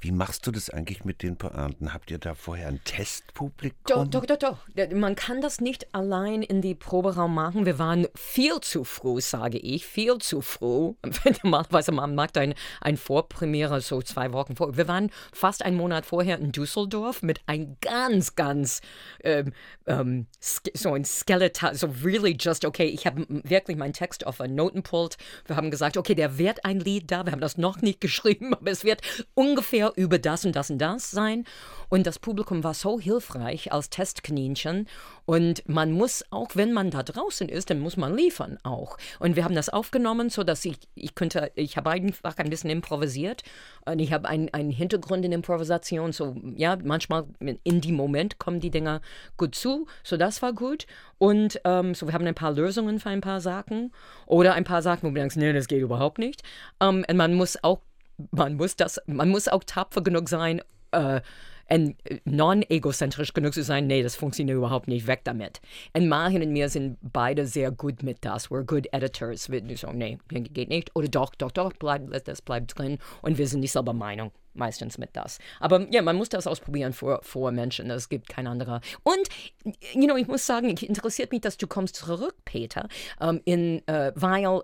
Wie 0.00 0.12
machst 0.12 0.46
du 0.46 0.52
das 0.52 0.70
eigentlich 0.70 1.04
mit 1.04 1.24
den 1.24 1.36
Pointen? 1.36 1.92
Habt 1.92 2.12
ihr 2.12 2.18
da 2.18 2.34
vorher 2.34 2.68
ein 2.68 2.80
Testpublikum? 2.84 3.74
Doch, 3.84 4.06
doch, 4.06 4.26
doch, 4.26 4.58
doch. 4.74 4.92
Man 4.94 5.16
kann 5.16 5.40
das 5.40 5.60
nicht 5.60 5.92
allein 5.92 6.42
in 6.42 6.62
die 6.62 6.76
Proberaum 6.76 7.34
machen. 7.34 7.66
Wir 7.66 7.80
waren 7.80 8.06
viel 8.14 8.60
zu 8.60 8.84
früh, 8.84 9.20
sage 9.20 9.58
ich, 9.58 9.86
viel 9.86 10.18
zu 10.18 10.40
früh. 10.40 10.92
Normalerweise 11.42 11.90
man 11.90 12.14
macht 12.14 12.38
ein, 12.38 12.54
ein 12.80 12.96
Vorpremiere 12.96 13.80
so 13.80 14.00
zwei 14.00 14.32
Wochen 14.32 14.54
vor. 14.54 14.76
Wir 14.76 14.86
waren 14.86 15.10
fast 15.32 15.64
einen 15.64 15.76
Monat 15.76 16.06
vorher 16.06 16.38
in 16.38 16.52
Düsseldorf 16.52 17.22
mit 17.22 17.40
ein 17.46 17.76
ganz, 17.80 18.36
ganz 18.36 18.80
ähm, 19.24 19.52
ähm, 19.86 20.26
so 20.40 20.92
ein 20.92 21.04
Skeleton, 21.04 21.74
so 21.74 21.88
really 22.04 22.36
just 22.38 22.64
okay. 22.64 22.86
Ich 22.86 23.04
habe 23.04 23.26
wirklich 23.28 23.76
meinen 23.76 23.94
Text 23.94 24.28
auf 24.28 24.40
ein 24.40 24.54
Notenpult. 24.54 25.16
Wir 25.46 25.56
haben 25.56 25.72
gesagt, 25.72 25.96
okay, 25.96 26.14
der 26.14 26.38
wird 26.38 26.64
ein 26.64 26.78
Lied 26.78 27.10
da. 27.10 27.24
Wir 27.24 27.32
haben 27.32 27.40
das 27.40 27.58
noch 27.58 27.82
nicht 27.82 28.00
geschrieben, 28.08 28.54
aber 28.54 28.70
es 28.70 28.84
wird 28.84 29.02
ungefähr 29.34 29.87
über 29.96 30.18
das 30.18 30.44
und 30.44 30.54
das 30.56 30.70
und 30.70 30.78
das 30.78 31.10
sein. 31.10 31.44
Und 31.88 32.06
das 32.06 32.18
Publikum 32.18 32.64
war 32.64 32.74
so 32.74 33.00
hilfreich 33.00 33.72
als 33.72 33.90
Testkaninchen. 33.90 34.86
Und 35.24 35.66
man 35.68 35.92
muss, 35.92 36.24
auch 36.30 36.50
wenn 36.54 36.72
man 36.72 36.90
da 36.90 37.02
draußen 37.02 37.48
ist, 37.48 37.70
dann 37.70 37.80
muss 37.80 37.96
man 37.96 38.14
liefern 38.14 38.58
auch. 38.62 38.98
Und 39.18 39.36
wir 39.36 39.44
haben 39.44 39.54
das 39.54 39.68
aufgenommen, 39.68 40.30
sodass 40.30 40.64
ich, 40.64 40.78
ich 40.94 41.14
könnte, 41.14 41.50
ich 41.54 41.76
habe 41.76 41.90
einfach 41.90 42.36
ein 42.38 42.50
bisschen 42.50 42.70
improvisiert. 42.70 43.42
Und 43.86 44.00
ich 44.00 44.12
habe 44.12 44.28
einen 44.28 44.70
Hintergrund 44.70 45.24
in 45.24 45.32
Improvisation. 45.32 46.12
So, 46.12 46.36
ja, 46.56 46.76
manchmal 46.82 47.24
in 47.40 47.80
dem 47.80 47.94
Moment 47.94 48.38
kommen 48.38 48.60
die 48.60 48.70
Dinger 48.70 49.00
gut 49.36 49.54
zu. 49.54 49.86
So, 50.02 50.16
das 50.16 50.42
war 50.42 50.52
gut. 50.52 50.86
Und 51.18 51.60
ähm, 51.64 51.94
so, 51.94 52.06
wir 52.06 52.12
haben 52.12 52.26
ein 52.26 52.34
paar 52.34 52.52
Lösungen 52.52 53.00
für 53.00 53.08
ein 53.08 53.20
paar 53.20 53.40
Sachen. 53.40 53.92
Oder 54.26 54.54
ein 54.54 54.64
paar 54.64 54.82
Sachen, 54.82 55.08
wo 55.08 55.14
wir 55.14 55.22
denken, 55.22 55.40
nee, 55.40 55.52
das 55.52 55.68
geht 55.68 55.80
überhaupt 55.80 56.18
nicht. 56.18 56.42
Ähm, 56.80 57.04
und 57.08 57.16
man 57.16 57.34
muss 57.34 57.62
auch 57.62 57.80
man 58.30 58.54
muss 58.54 58.76
das, 58.76 59.00
man 59.06 59.28
muss 59.28 59.48
auch 59.48 59.64
tapfer 59.64 60.02
genug 60.02 60.28
sein, 60.28 60.60
äh, 60.92 61.20
und 61.70 61.96
non-egozentrisch 62.24 63.34
genug 63.34 63.52
zu 63.52 63.62
sein, 63.62 63.86
nee, 63.86 64.02
das 64.02 64.16
funktioniert 64.16 64.56
überhaupt 64.56 64.88
nicht, 64.88 65.06
weg 65.06 65.20
damit. 65.24 65.60
Und 65.92 66.08
Marien 66.08 66.42
und 66.42 66.52
mir 66.52 66.68
sind 66.68 66.96
beide 67.02 67.46
sehr 67.46 67.70
gut 67.70 68.02
mit 68.02 68.24
das. 68.24 68.48
We're 68.48 68.64
good 68.64 68.86
editors. 68.92 69.50
Wir 69.50 69.62
so, 69.76 69.92
nee, 69.92 70.18
geht 70.28 70.70
nicht. 70.70 70.94
Oder 70.96 71.08
doch, 71.08 71.34
doch, 71.34 71.52
doch, 71.52 71.72
bleib, 71.78 72.10
das 72.24 72.42
bleibt 72.42 72.78
drin. 72.78 72.98
Und 73.22 73.38
wir 73.38 73.46
sind 73.46 73.60
nicht 73.60 73.72
selber 73.72 73.92
Meinung 73.92 74.32
meistens 74.54 74.98
mit 74.98 75.10
das. 75.12 75.38
Aber 75.60 75.86
ja, 75.90 76.02
man 76.02 76.16
muss 76.16 76.30
das 76.30 76.46
ausprobieren 76.46 76.92
vor, 76.92 77.20
vor 77.22 77.52
Menschen. 77.52 77.90
Es 77.90 78.08
gibt 78.08 78.28
kein 78.28 78.46
anderer. 78.46 78.80
Und, 79.02 79.28
you 79.92 80.06
know, 80.06 80.16
ich 80.16 80.26
muss 80.26 80.46
sagen, 80.46 80.68
interessiert 80.70 81.30
mich, 81.30 81.42
dass 81.42 81.58
du 81.58 81.66
kommst 81.66 81.96
zurück, 81.96 82.34
Peter, 82.44 82.88
ähm, 83.20 83.40
in, 83.44 83.82
uh, 83.88 84.10
weil 84.14 84.62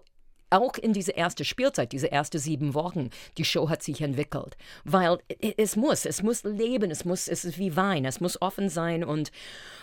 auch 0.55 0.75
in 0.77 0.93
diese 0.93 1.13
erste 1.13 1.45
Spielzeit, 1.45 1.93
diese 1.93 2.11
ersten 2.11 2.39
sieben 2.39 2.75
Wochen, 2.75 3.11
die 3.39 3.45
Show 3.45 3.69
hat 3.69 3.83
sich 3.83 4.01
entwickelt. 4.01 4.57
Weil 4.85 5.19
es 5.57 5.77
muss, 5.77 6.07
es 6.07 6.23
muss 6.23 6.45
leben, 6.45 6.91
es 6.91 7.05
muss, 7.05 7.29
es 7.29 7.45
ist 7.45 7.59
wie 7.59 7.77
Wein, 7.77 8.05
es 8.05 8.21
muss 8.21 8.41
offen 8.41 8.69
sein 8.69 9.05
und 9.05 9.31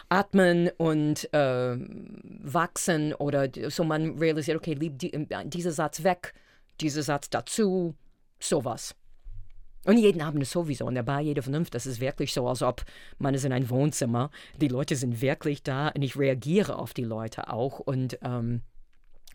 atmen 0.10 0.70
und 0.78 1.34
äh, 1.34 1.78
wachsen 1.78 3.14
oder 3.14 3.50
so 3.70 3.84
man 3.84 4.18
realisiert, 4.18 4.58
okay, 4.58 4.74
lieb 4.74 5.00
die, 5.00 5.28
dieser 5.46 5.72
Satz 5.72 6.04
weg, 6.04 6.34
dieser 6.80 7.04
Satz 7.04 7.30
dazu, 7.30 7.96
sowas. 8.40 8.96
Und 9.84 9.98
jeden 9.98 10.22
Abend 10.22 10.44
ist 10.44 10.52
sowieso 10.52 10.88
in 10.88 10.96
der 10.96 11.04
Bar 11.04 11.22
jede 11.22 11.42
Vernunft. 11.42 11.74
Das 11.74 11.88
ist 11.88 12.00
wirklich 12.00 12.34
so, 12.34 12.48
als 12.48 12.62
ob 12.62 12.86
man 13.18 13.34
ist 13.34 13.46
in 13.46 13.52
ein 13.52 13.70
Wohnzimmer. 13.70 14.30
Die 14.60 14.68
Leute 14.68 14.96
sind 14.96 15.22
wirklich 15.22 15.64
da 15.64 15.88
und 15.88 16.04
ich 16.04 16.18
reagiere 16.18 16.78
auf 16.78 16.94
die 16.94 17.04
Leute 17.04 17.52
auch 17.52 17.80
und 17.80 18.20
ähm, 18.22 18.62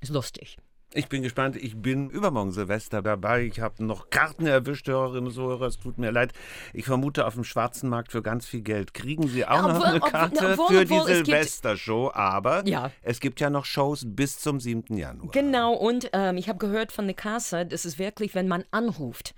ist 0.00 0.12
lustig. 0.12 0.56
Ich 0.96 1.08
bin 1.08 1.22
gespannt. 1.22 1.56
Ich 1.56 1.76
bin 1.76 2.08
übermorgen 2.08 2.52
Silvester 2.52 3.02
dabei. 3.02 3.42
Ich 3.42 3.60
habe 3.60 3.84
noch 3.84 4.08
Karten 4.08 4.46
erwischt, 4.46 4.88
Hörerinnen 4.88 5.26
und 5.28 5.36
Hörer. 5.36 5.66
Es 5.66 5.78
tut 5.78 5.98
mir 5.98 6.10
leid. 6.10 6.32
Ich 6.72 6.86
vermute 6.86 7.26
auf 7.26 7.34
dem 7.34 7.44
schwarzen 7.44 7.90
Markt 7.90 8.12
für 8.12 8.22
ganz 8.22 8.46
viel 8.46 8.62
Geld. 8.62 8.94
Kriegen 8.94 9.28
Sie 9.28 9.44
auch 9.44 9.66
ja, 9.66 9.72
noch 9.74 9.82
eine 9.82 10.00
Karte 10.00 10.52
obwohl, 10.52 10.68
für 10.68 10.84
die 10.86 10.98
Silvestershow. 10.98 12.10
Aber 12.14 12.66
ja. 12.66 12.90
es 13.02 13.20
gibt 13.20 13.40
ja 13.40 13.50
noch 13.50 13.66
Shows 13.66 14.06
bis 14.06 14.38
zum 14.38 14.58
7. 14.58 14.96
Januar. 14.96 15.30
Genau. 15.32 15.74
Und 15.74 16.08
ähm, 16.14 16.38
ich 16.38 16.48
habe 16.48 16.58
gehört 16.58 16.92
von 16.92 17.04
der 17.04 17.14
Kasse, 17.14 17.66
das 17.66 17.84
ist 17.84 17.98
wirklich, 17.98 18.34
wenn 18.34 18.48
man 18.48 18.64
anruft 18.70 19.34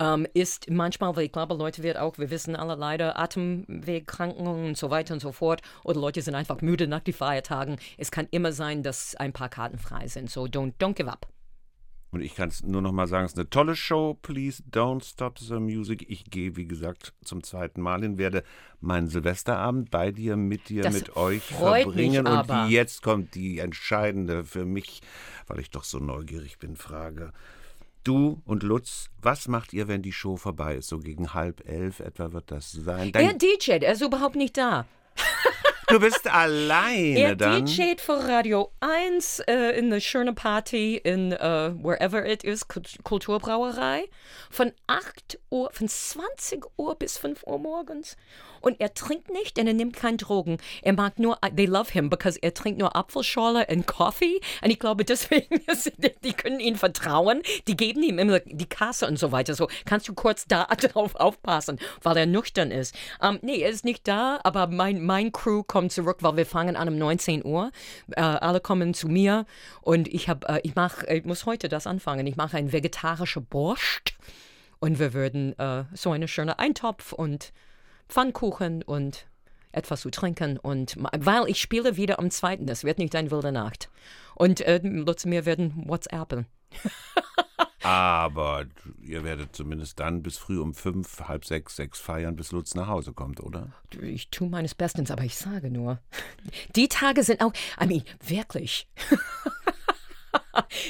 ähm, 0.00 0.26
ist 0.34 0.70
manchmal, 0.70 1.16
weil 1.16 1.24
ich 1.24 1.32
glaube, 1.32 1.54
Leute 1.54 1.82
wird 1.82 1.96
auch, 1.96 2.18
wir 2.18 2.30
wissen 2.30 2.56
alle 2.56 2.74
leider, 2.74 3.18
Atemwegkrankungen 3.18 4.68
und 4.68 4.76
so 4.76 4.90
weiter 4.90 5.14
und 5.14 5.20
so 5.20 5.32
fort. 5.32 5.62
Oder 5.84 6.00
Leute 6.00 6.22
sind 6.22 6.34
einfach 6.34 6.60
müde 6.60 6.86
nach 6.86 7.00
den 7.00 7.14
Feiertagen. 7.14 7.76
Es 7.96 8.10
kann 8.10 8.28
immer 8.30 8.52
sein, 8.52 8.82
dass 8.82 9.16
ein 9.16 9.32
paar 9.32 9.48
Karten 9.48 9.78
frei 9.78 10.08
sind. 10.08 10.30
So 10.30 10.44
don't, 10.44 10.74
don't 10.78 10.94
give 10.94 11.10
up. 11.10 11.28
Und 12.10 12.22
ich 12.22 12.34
kann 12.34 12.48
es 12.48 12.62
nur 12.62 12.80
noch 12.80 12.92
mal 12.92 13.06
sagen, 13.06 13.26
es 13.26 13.32
ist 13.32 13.38
eine 13.38 13.50
tolle 13.50 13.76
Show. 13.76 14.14
Please 14.22 14.62
don't 14.70 15.04
stop 15.04 15.38
the 15.38 15.54
music. 15.54 16.06
Ich 16.08 16.24
gehe, 16.24 16.56
wie 16.56 16.66
gesagt, 16.66 17.12
zum 17.22 17.42
zweiten 17.42 17.82
Mal 17.82 18.00
hin, 18.00 18.16
werde 18.16 18.44
meinen 18.80 19.08
Silvesterabend 19.08 19.90
bei 19.90 20.10
dir, 20.10 20.36
mit 20.36 20.70
dir, 20.70 20.84
das 20.84 20.94
mit 20.94 21.16
euch 21.16 21.42
verbringen. 21.42 22.26
Und 22.26 22.70
jetzt 22.70 23.02
kommt 23.02 23.34
die 23.34 23.58
entscheidende 23.58 24.44
für 24.44 24.64
mich, 24.64 25.02
weil 25.48 25.60
ich 25.60 25.70
doch 25.70 25.84
so 25.84 25.98
neugierig 25.98 26.58
bin, 26.58 26.76
Frage. 26.76 27.32
Du 28.08 28.40
und 28.46 28.62
Lutz, 28.62 29.10
was 29.20 29.48
macht 29.48 29.74
ihr, 29.74 29.86
wenn 29.86 30.00
die 30.00 30.12
Show 30.12 30.38
vorbei 30.38 30.76
ist? 30.76 30.88
So 30.88 30.98
gegen 30.98 31.34
halb 31.34 31.68
elf 31.68 32.00
etwa 32.00 32.32
wird 32.32 32.50
das 32.50 32.72
sein. 32.72 33.12
Dein 33.12 33.26
er 33.26 33.34
DJ, 33.34 33.72
er 33.72 33.92
ist 33.92 34.00
überhaupt 34.00 34.34
nicht 34.34 34.56
da. 34.56 34.86
Du 35.88 35.98
bist 35.98 36.30
alleine 36.30 37.18
er 37.18 37.36
dann? 37.36 37.52
Er 37.52 37.60
DJt 37.62 38.00
für 38.00 38.28
Radio 38.28 38.70
1 38.80 39.40
äh, 39.40 39.78
in 39.78 39.86
eine 39.86 40.02
schöne 40.02 40.34
Party 40.34 40.96
in 40.96 41.32
uh, 41.32 41.72
wherever 41.82 42.26
it 42.26 42.44
is, 42.44 42.66
Kulturbrauerei. 42.68 44.04
Von 44.50 44.72
8 44.86 45.38
Uhr, 45.50 45.70
von 45.72 45.88
20 45.88 46.64
Uhr 46.76 46.94
bis 46.94 47.16
5 47.16 47.42
Uhr 47.44 47.58
morgens. 47.58 48.16
Und 48.60 48.80
er 48.80 48.92
trinkt 48.92 49.30
nicht 49.30 49.56
denn 49.56 49.66
er 49.66 49.72
nimmt 49.72 49.96
keine 49.96 50.16
Drogen. 50.16 50.58
Er 50.82 50.92
mag 50.92 51.18
nur, 51.18 51.38
they 51.56 51.66
love 51.66 51.92
him, 51.92 52.10
because 52.10 52.38
er 52.42 52.52
trinkt 52.52 52.80
nur 52.80 52.94
Apfelschorle 52.94 53.66
und 53.70 53.86
Coffee. 53.86 54.40
Und 54.62 54.70
ich 54.70 54.78
glaube, 54.78 55.04
deswegen, 55.06 55.60
die 56.24 56.32
können 56.32 56.60
ihm 56.60 56.74
vertrauen. 56.74 57.42
Die 57.66 57.76
geben 57.76 58.02
ihm 58.02 58.18
immer 58.18 58.40
die 58.40 58.68
Kasse 58.68 59.06
und 59.06 59.18
so 59.18 59.32
weiter. 59.32 59.54
So, 59.54 59.68
kannst 59.86 60.08
du 60.08 60.14
kurz 60.14 60.46
da 60.46 60.64
drauf 60.92 61.14
aufpassen, 61.14 61.78
weil 62.02 62.16
er 62.16 62.26
nüchtern 62.26 62.70
ist. 62.70 62.94
Um, 63.20 63.28
ähm, 63.28 63.38
nee, 63.42 63.60
er 63.60 63.70
ist 63.70 63.84
nicht 63.84 64.06
da, 64.06 64.40
aber 64.42 64.66
mein, 64.66 65.04
mein 65.04 65.32
Crew 65.32 65.62
kommt 65.62 65.77
zurück, 65.88 66.18
weil 66.20 66.36
wir 66.36 66.46
fangen 66.46 66.76
an 66.76 66.88
um 66.88 66.98
19 66.98 67.44
Uhr. 67.44 67.70
Uh, 68.16 68.20
alle 68.20 68.60
kommen 68.60 68.94
zu 68.94 69.08
mir 69.08 69.46
und 69.80 70.08
ich 70.08 70.28
habe, 70.28 70.52
uh, 70.52 70.58
ich 70.62 70.74
mache, 70.74 71.06
ich 71.06 71.24
muss 71.24 71.46
heute 71.46 71.68
das 71.68 71.86
anfangen. 71.86 72.26
Ich 72.26 72.36
mache 72.36 72.56
ein 72.56 72.72
vegetarische 72.72 73.40
Borscht 73.40 74.16
und 74.80 74.98
wir 74.98 75.14
würden 75.14 75.54
uh, 75.60 75.84
so 75.94 76.10
eine 76.10 76.28
schöne 76.28 76.58
Eintopf 76.58 77.12
und 77.12 77.52
Pfannkuchen 78.08 78.82
und 78.82 79.26
etwas 79.72 80.00
zu 80.00 80.10
trinken 80.10 80.58
und 80.58 80.96
weil 81.16 81.48
ich 81.48 81.60
spiele 81.60 81.96
wieder 81.96 82.18
am 82.18 82.30
zweiten, 82.30 82.66
das 82.66 82.84
wird 82.84 82.98
nicht 82.98 83.14
eine 83.14 83.30
wilde 83.30 83.52
Nacht. 83.52 83.90
Und 84.34 84.60
äh, 84.62 84.80
Lutz 84.82 85.24
mir 85.24 85.44
werden 85.46 85.84
WhatsAppen. 85.86 86.46
Aber 87.82 88.64
ihr 89.02 89.22
werdet 89.24 89.54
zumindest 89.54 90.00
dann 90.00 90.22
bis 90.22 90.36
früh 90.36 90.58
um 90.58 90.74
fünf, 90.74 91.20
halb 91.28 91.44
sechs, 91.44 91.76
sechs 91.76 92.00
feiern, 92.00 92.36
bis 92.36 92.52
Lutz 92.52 92.74
nach 92.74 92.88
Hause 92.88 93.12
kommt, 93.12 93.40
oder? 93.40 93.72
Ich 94.02 94.30
tue 94.30 94.48
meines 94.48 94.74
Bestens, 94.74 95.10
aber 95.10 95.22
ich 95.22 95.36
sage 95.36 95.70
nur, 95.70 96.00
die 96.74 96.88
Tage 96.88 97.22
sind 97.22 97.40
auch, 97.40 97.52
I 97.80 97.86
mean, 97.86 98.02
wirklich. 98.26 98.88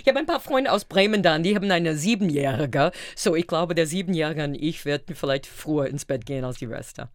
Ich 0.03 0.09
habe 0.09 0.19
ein 0.19 0.27
paar 0.27 0.41
Freunde 0.41 0.73
aus 0.73 0.87
Bremen 0.87 1.23
da, 1.23 1.39
die 1.39 1.55
haben 1.55 1.71
eine 1.71 1.97
Siebenjährige. 1.97 2.91
So, 3.15 3.37
ich 3.37 3.47
glaube, 3.47 3.75
der 3.75 3.87
Siebenjährige 3.87 4.45
und 4.45 4.55
ich 4.55 4.85
werden 4.85 5.15
vielleicht 5.15 5.47
früher 5.47 5.87
ins 5.87 6.07
Bett 6.07 6.27
gehen 6.27 6.45
als 6.45 6.59
die 6.59 6.65
Reste. 6.65 7.09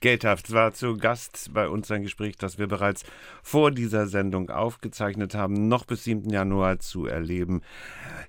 Geldhaft 0.00 0.52
war 0.52 0.74
zu 0.74 0.96
Gast 0.96 1.50
bei 1.54 1.68
uns 1.68 1.90
ein 1.90 2.02
Gespräch, 2.02 2.36
das 2.36 2.58
wir 2.58 2.66
bereits 2.66 3.04
vor 3.42 3.70
dieser 3.70 4.06
Sendung 4.06 4.50
aufgezeichnet 4.50 5.34
haben, 5.34 5.68
noch 5.68 5.84
bis 5.84 6.04
7. 6.04 6.28
Januar 6.30 6.78
zu 6.78 7.06
erleben 7.06 7.62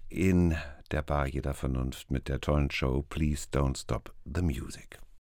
in 0.10 0.56
der 0.92 1.02
Bar 1.02 1.28
jeder 1.28 1.54
Vernunft 1.54 2.12
mit 2.12 2.28
der 2.28 2.40
tollen 2.40 2.72
Show 2.72 3.04
Please 3.10 3.48
Don't 3.52 3.78
Stop 3.78 4.14
the 4.26 4.42
Music. 4.42 5.00